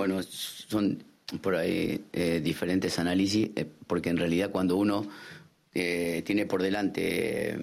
Bueno, 0.00 0.22
son 0.22 1.04
por 1.42 1.56
ahí 1.56 2.06
eh, 2.14 2.40
diferentes 2.42 2.98
análisis, 2.98 3.50
eh, 3.54 3.66
porque 3.86 4.08
en 4.08 4.16
realidad 4.16 4.50
cuando 4.50 4.78
uno 4.78 5.06
eh, 5.74 6.22
tiene 6.24 6.46
por 6.46 6.62
delante 6.62 7.54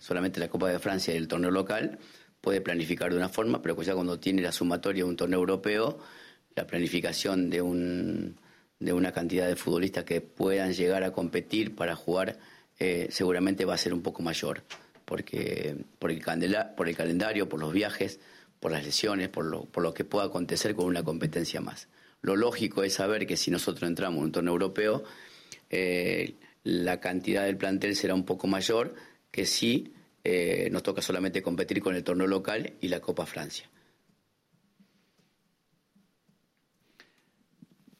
solamente 0.00 0.40
la 0.40 0.48
Copa 0.48 0.68
de 0.68 0.80
Francia 0.80 1.14
y 1.14 1.18
el 1.18 1.28
torneo 1.28 1.52
local, 1.52 2.00
puede 2.40 2.60
planificar 2.60 3.12
de 3.12 3.18
una 3.18 3.28
forma, 3.28 3.62
pero 3.62 3.80
ya 3.80 3.94
cuando 3.94 4.18
tiene 4.18 4.42
la 4.42 4.50
sumatoria 4.50 5.04
de 5.04 5.08
un 5.08 5.14
torneo 5.14 5.38
europeo, 5.38 6.00
la 6.56 6.66
planificación 6.66 7.48
de, 7.48 7.62
un, 7.62 8.34
de 8.80 8.92
una 8.92 9.12
cantidad 9.12 9.46
de 9.46 9.54
futbolistas 9.54 10.02
que 10.02 10.20
puedan 10.20 10.72
llegar 10.72 11.04
a 11.04 11.12
competir 11.12 11.76
para 11.76 11.94
jugar 11.94 12.40
seguramente 13.10 13.64
va 13.64 13.74
a 13.74 13.78
ser 13.78 13.94
un 13.94 14.02
poco 14.02 14.24
mayor, 14.24 14.64
porque 15.04 15.76
por 16.00 16.10
el, 16.10 16.20
por 16.76 16.88
el 16.88 16.96
calendario, 16.96 17.48
por 17.48 17.60
los 17.60 17.72
viajes, 17.72 18.18
por 18.60 18.70
las 18.70 18.84
lesiones, 18.84 19.30
por 19.30 19.44
lo, 19.44 19.94
que 19.94 20.04
pueda 20.04 20.26
acontecer 20.26 20.74
con 20.74 20.84
una 20.84 21.02
competencia 21.02 21.60
más. 21.60 21.88
Lo 22.20 22.36
lógico 22.36 22.84
es 22.84 22.94
saber 22.94 23.26
que 23.26 23.36
si 23.36 23.50
nosotros 23.50 23.88
entramos 23.88 24.18
en 24.18 24.24
un 24.24 24.32
torneo 24.32 24.52
europeo, 24.52 25.02
eh, 25.70 26.34
la 26.64 27.00
cantidad 27.00 27.44
del 27.44 27.56
plantel 27.56 27.96
será 27.96 28.14
un 28.14 28.26
poco 28.26 28.46
mayor 28.46 28.94
que 29.30 29.46
si 29.46 29.94
eh, 30.22 30.68
nos 30.70 30.82
toca 30.82 31.00
solamente 31.00 31.40
competir 31.40 31.80
con 31.80 31.94
el 31.94 32.04
torneo 32.04 32.26
local 32.26 32.74
y 32.82 32.88
la 32.88 33.00
Copa 33.00 33.24
Francia. 33.24 33.68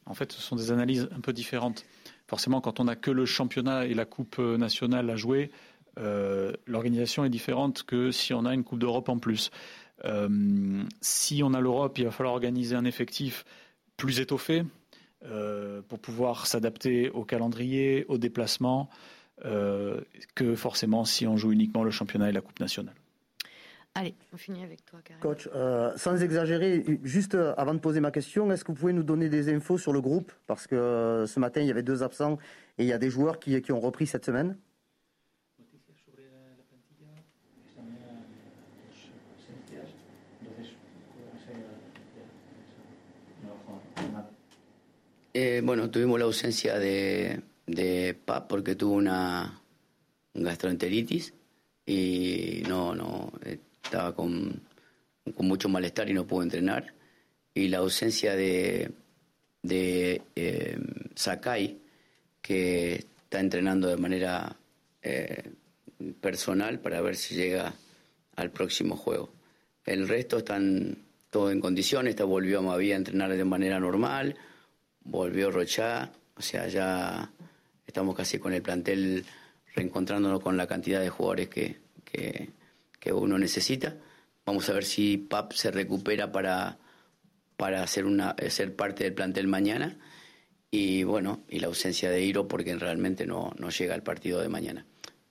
En 0.04 0.14
fait, 0.14 0.32
ce 0.32 0.42
sont 0.42 0.56
des 0.56 0.72
analyses 0.72 1.08
un 1.16 1.20
peu 1.20 1.32
différentes. 1.32 1.86
Forcément, 2.26 2.60
quand 2.60 2.80
on 2.80 2.84
n'a 2.84 2.96
que 2.96 3.12
le 3.12 3.24
championnat 3.24 3.86
et 3.86 3.94
la 3.94 4.04
Coupe 4.04 4.38
nationale 4.38 5.08
à 5.08 5.16
jouer, 5.16 5.52
euh, 5.98 6.52
l'organisation 6.66 7.24
est 7.24 7.30
différente 7.30 7.84
que 7.84 8.10
si 8.10 8.34
on 8.34 8.44
a 8.44 8.54
une 8.54 8.64
Coupe 8.64 8.80
d'Europe 8.80 9.08
en 9.08 9.18
plus. 9.18 9.50
Euh, 10.04 10.82
si 11.00 11.42
on 11.42 11.54
a 11.54 11.60
l'Europe, 11.60 11.98
il 11.98 12.04
va 12.04 12.10
falloir 12.10 12.34
organiser 12.34 12.76
un 12.76 12.84
effectif 12.84 13.44
plus 13.96 14.20
étoffé 14.20 14.64
euh, 15.24 15.82
pour 15.88 15.98
pouvoir 15.98 16.46
s'adapter 16.46 17.10
au 17.10 17.24
calendrier, 17.24 18.04
aux 18.08 18.18
déplacements, 18.18 18.88
euh, 19.44 20.00
que 20.34 20.54
forcément 20.54 21.04
si 21.04 21.26
on 21.26 21.36
joue 21.36 21.52
uniquement 21.52 21.84
le 21.84 21.90
championnat 21.90 22.30
et 22.30 22.32
la 22.32 22.40
Coupe 22.40 22.60
nationale. 22.60 22.94
Allez, 23.96 24.14
on 24.32 24.36
finit 24.36 24.62
avec 24.62 24.84
toi, 24.84 25.00
Karim. 25.02 25.20
Coach, 25.20 25.48
sans 25.96 26.22
exagérer, 26.22 26.84
juste 27.02 27.34
avant 27.34 27.74
de 27.74 27.80
poser 27.80 27.98
ma 27.98 28.12
question, 28.12 28.50
est-ce 28.52 28.64
que 28.64 28.70
vous 28.70 28.78
pouvez 28.78 28.92
nous 28.92 29.02
donner 29.02 29.28
des 29.28 29.52
infos 29.52 29.78
sur 29.78 29.92
le 29.92 30.00
groupe? 30.00 30.32
Parce 30.46 30.68
que 30.68 31.24
ce 31.26 31.40
matin, 31.40 31.60
il 31.60 31.66
y 31.66 31.72
avait 31.72 31.82
deux 31.82 32.04
absents 32.04 32.38
et 32.78 32.84
il 32.84 32.86
y 32.86 32.92
a 32.92 32.98
des 32.98 33.10
joueurs 33.10 33.40
qui, 33.40 33.60
qui 33.60 33.72
ont 33.72 33.80
repris 33.80 34.06
cette 34.06 34.24
semaine. 34.24 34.56
Eh, 45.42 45.62
bueno, 45.64 45.90
tuvimos 45.90 46.18
la 46.18 46.26
ausencia 46.26 46.78
de, 46.78 47.40
de 47.66 48.14
Pap 48.26 48.46
porque 48.46 48.74
tuvo 48.74 48.92
una 48.92 49.58
gastroenteritis 50.34 51.32
y 51.86 52.62
no, 52.68 52.94
no, 52.94 53.32
estaba 53.82 54.14
con, 54.14 54.60
con, 55.34 55.48
mucho 55.48 55.70
malestar 55.70 56.10
y 56.10 56.12
no 56.12 56.26
pudo 56.26 56.42
entrenar. 56.42 56.92
Y 57.54 57.68
la 57.68 57.78
ausencia 57.78 58.36
de, 58.36 58.90
de 59.62 60.20
eh, 60.36 60.78
Sakai, 61.14 61.78
que 62.42 62.96
está 62.96 63.40
entrenando 63.40 63.88
de 63.88 63.96
manera 63.96 64.54
eh, 65.00 65.52
personal 66.20 66.80
para 66.80 67.00
ver 67.00 67.16
si 67.16 67.34
llega 67.34 67.72
al 68.36 68.50
próximo 68.50 68.94
juego. 68.94 69.32
El 69.86 70.06
resto 70.06 70.36
están 70.36 70.98
todos 71.30 71.50
en 71.50 71.60
condiciones, 71.60 72.10
está 72.10 72.24
volvió 72.24 72.58
a 72.58 72.62
Mavía 72.62 72.94
a 72.94 72.98
entrenar 72.98 73.34
de 73.34 73.44
manera 73.46 73.80
normal 73.80 74.36
volvió 75.10 75.50
Rochá, 75.50 76.12
o 76.36 76.42
sea, 76.42 76.68
ya 76.68 77.30
estamos 77.86 78.14
casi 78.14 78.38
con 78.38 78.52
el 78.52 78.62
plantel 78.62 79.24
reencontrándonos 79.74 80.40
con 80.40 80.56
la 80.56 80.66
cantidad 80.66 81.00
de 81.00 81.10
jugadores 81.10 81.48
que, 81.48 81.80
que, 82.04 83.12
uno 83.12 83.38
necesita. 83.38 83.96
Vamos 84.46 84.68
a 84.68 84.72
ver 84.72 84.84
si 84.84 85.18
PAP 85.18 85.52
se 85.52 85.70
recupera 85.70 86.30
para, 86.30 86.78
para 87.56 87.86
ser, 87.86 88.06
una, 88.06 88.36
ser 88.48 88.74
parte 88.76 89.04
del 89.04 89.14
plantel 89.14 89.48
mañana. 89.48 89.98
Y 90.70 91.02
bueno, 91.02 91.42
y 91.48 91.58
la 91.58 91.66
ausencia 91.66 92.10
de 92.10 92.22
Iro 92.22 92.46
porque 92.46 92.74
realmente 92.76 93.26
no, 93.26 93.52
no 93.58 93.70
llega 93.70 93.94
al 93.94 94.04
partido 94.04 94.40
de 94.40 94.48
mañana. 94.48 94.86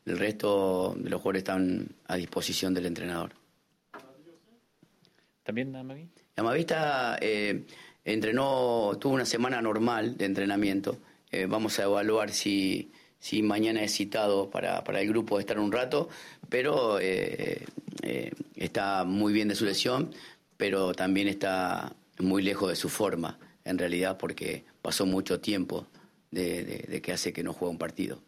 El 0.05 0.17
resto 0.17 0.95
de 0.97 1.09
los 1.09 1.21
jugadores 1.21 1.41
están 1.41 1.95
a 2.07 2.17
disposición 2.17 2.73
del 2.73 2.87
entrenador. 2.87 3.33
¿También? 5.43 5.73
Amavi 6.35 6.59
está... 6.59 7.17
Eh, 7.21 7.65
entrenó, 8.03 8.97
tuvo 8.99 9.13
una 9.13 9.25
semana 9.25 9.61
normal 9.61 10.17
de 10.17 10.25
entrenamiento. 10.25 10.97
Eh, 11.31 11.45
vamos 11.45 11.79
a 11.79 11.83
evaluar 11.83 12.31
si, 12.31 12.91
si 13.19 13.41
mañana 13.41 13.83
es 13.83 13.93
citado 13.93 14.49
para, 14.49 14.83
para, 14.83 15.01
el 15.01 15.09
grupo 15.09 15.37
de 15.37 15.41
estar 15.41 15.59
un 15.59 15.71
rato, 15.71 16.09
pero 16.49 16.99
eh, 16.99 17.65
eh, 18.01 18.31
está 18.55 19.03
muy 19.03 19.33
bien 19.33 19.47
de 19.47 19.55
su 19.55 19.65
lesión, 19.65 20.13
pero 20.57 20.93
también 20.93 21.27
está 21.27 21.95
muy 22.19 22.41
lejos 22.41 22.69
de 22.69 22.75
su 22.75 22.89
forma, 22.89 23.39
en 23.63 23.77
realidad, 23.77 24.17
porque 24.17 24.65
pasó 24.81 25.05
mucho 25.05 25.39
tiempo 25.39 25.87
de, 26.31 26.63
de 26.87 27.01
que 27.01 27.11
hace 27.11 27.31
que 27.31 27.43
no 27.43 27.53
juega 27.53 27.71
un 27.71 27.77
partido. 27.77 28.21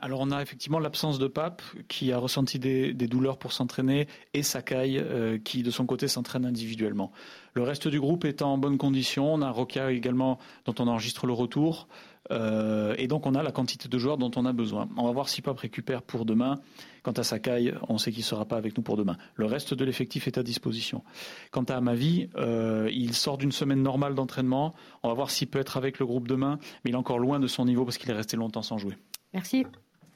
Alors 0.00 0.20
on 0.20 0.30
a 0.30 0.40
effectivement 0.40 0.78
l'absence 0.78 1.18
de 1.18 1.26
Pape 1.26 1.62
qui 1.88 2.12
a 2.12 2.18
ressenti 2.18 2.58
des, 2.58 2.92
douleurs 2.92 3.38
pour 3.38 3.52
s'entraîner 3.52 4.06
et 4.32 4.42
Sakai 4.42 4.98
euh, 4.98 5.38
qui 5.38 5.62
de 5.62 5.70
son 5.70 5.86
côté 5.86 6.06
s'entraîne 6.06 6.44
individuellement. 6.44 7.10
Le 7.54 7.62
reste 7.62 7.88
du 7.88 7.98
groupe 7.98 8.24
est 8.24 8.42
en 8.42 8.58
bonne 8.58 8.78
condition. 8.78 9.34
On 9.34 9.42
a 9.42 9.50
Rokia 9.50 9.90
également 9.90 10.38
dont 10.66 10.74
on 10.78 10.86
enregistre 10.86 11.26
le 11.26 11.32
retour 11.32 11.88
euh, 12.30 12.94
et 12.98 13.08
donc 13.08 13.26
on 13.26 13.34
a 13.34 13.42
la 13.42 13.50
quantité 13.50 13.88
de 13.88 13.98
joueurs 13.98 14.18
dont 14.18 14.30
on 14.36 14.44
a 14.44 14.52
besoin. 14.52 14.88
On 14.96 15.04
va 15.04 15.12
voir 15.12 15.28
si 15.28 15.42
Pape 15.42 15.58
récupère 15.58 16.02
pour 16.02 16.24
demain. 16.24 16.60
Quant 17.02 17.12
à 17.12 17.22
Sakai, 17.22 17.72
on 17.88 17.98
sait 17.98 18.10
qu'il 18.10 18.20
ne 18.20 18.26
sera 18.26 18.44
pas 18.44 18.56
avec 18.56 18.76
nous 18.76 18.82
pour 18.82 18.96
demain. 18.96 19.16
Le 19.34 19.46
reste 19.46 19.74
de 19.74 19.84
l'effectif 19.84 20.26
est 20.26 20.38
à 20.38 20.42
disposition. 20.42 21.02
Quant 21.50 21.64
à 21.64 21.76
Amavi, 21.76 22.28
euh, 22.36 22.90
il 22.92 23.14
sort 23.14 23.38
d'une 23.38 23.52
semaine 23.52 23.82
normale 23.82 24.14
d'entraînement. 24.14 24.74
On 25.02 25.08
va 25.08 25.14
voir 25.14 25.30
s'il 25.30 25.48
peut 25.48 25.58
être 25.58 25.76
avec 25.76 25.98
le 25.98 26.06
groupe 26.06 26.28
demain, 26.28 26.58
mais 26.84 26.90
il 26.90 26.94
est 26.94 26.98
encore 26.98 27.18
loin 27.18 27.40
de 27.40 27.46
son 27.46 27.64
niveau 27.64 27.84
parce 27.84 27.98
qu'il 27.98 28.10
est 28.10 28.14
resté 28.14 28.36
longtemps 28.36 28.62
sans 28.62 28.78
jouer. 28.78 28.94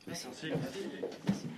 Merci. 0.07 0.27
Merci. 0.51 1.49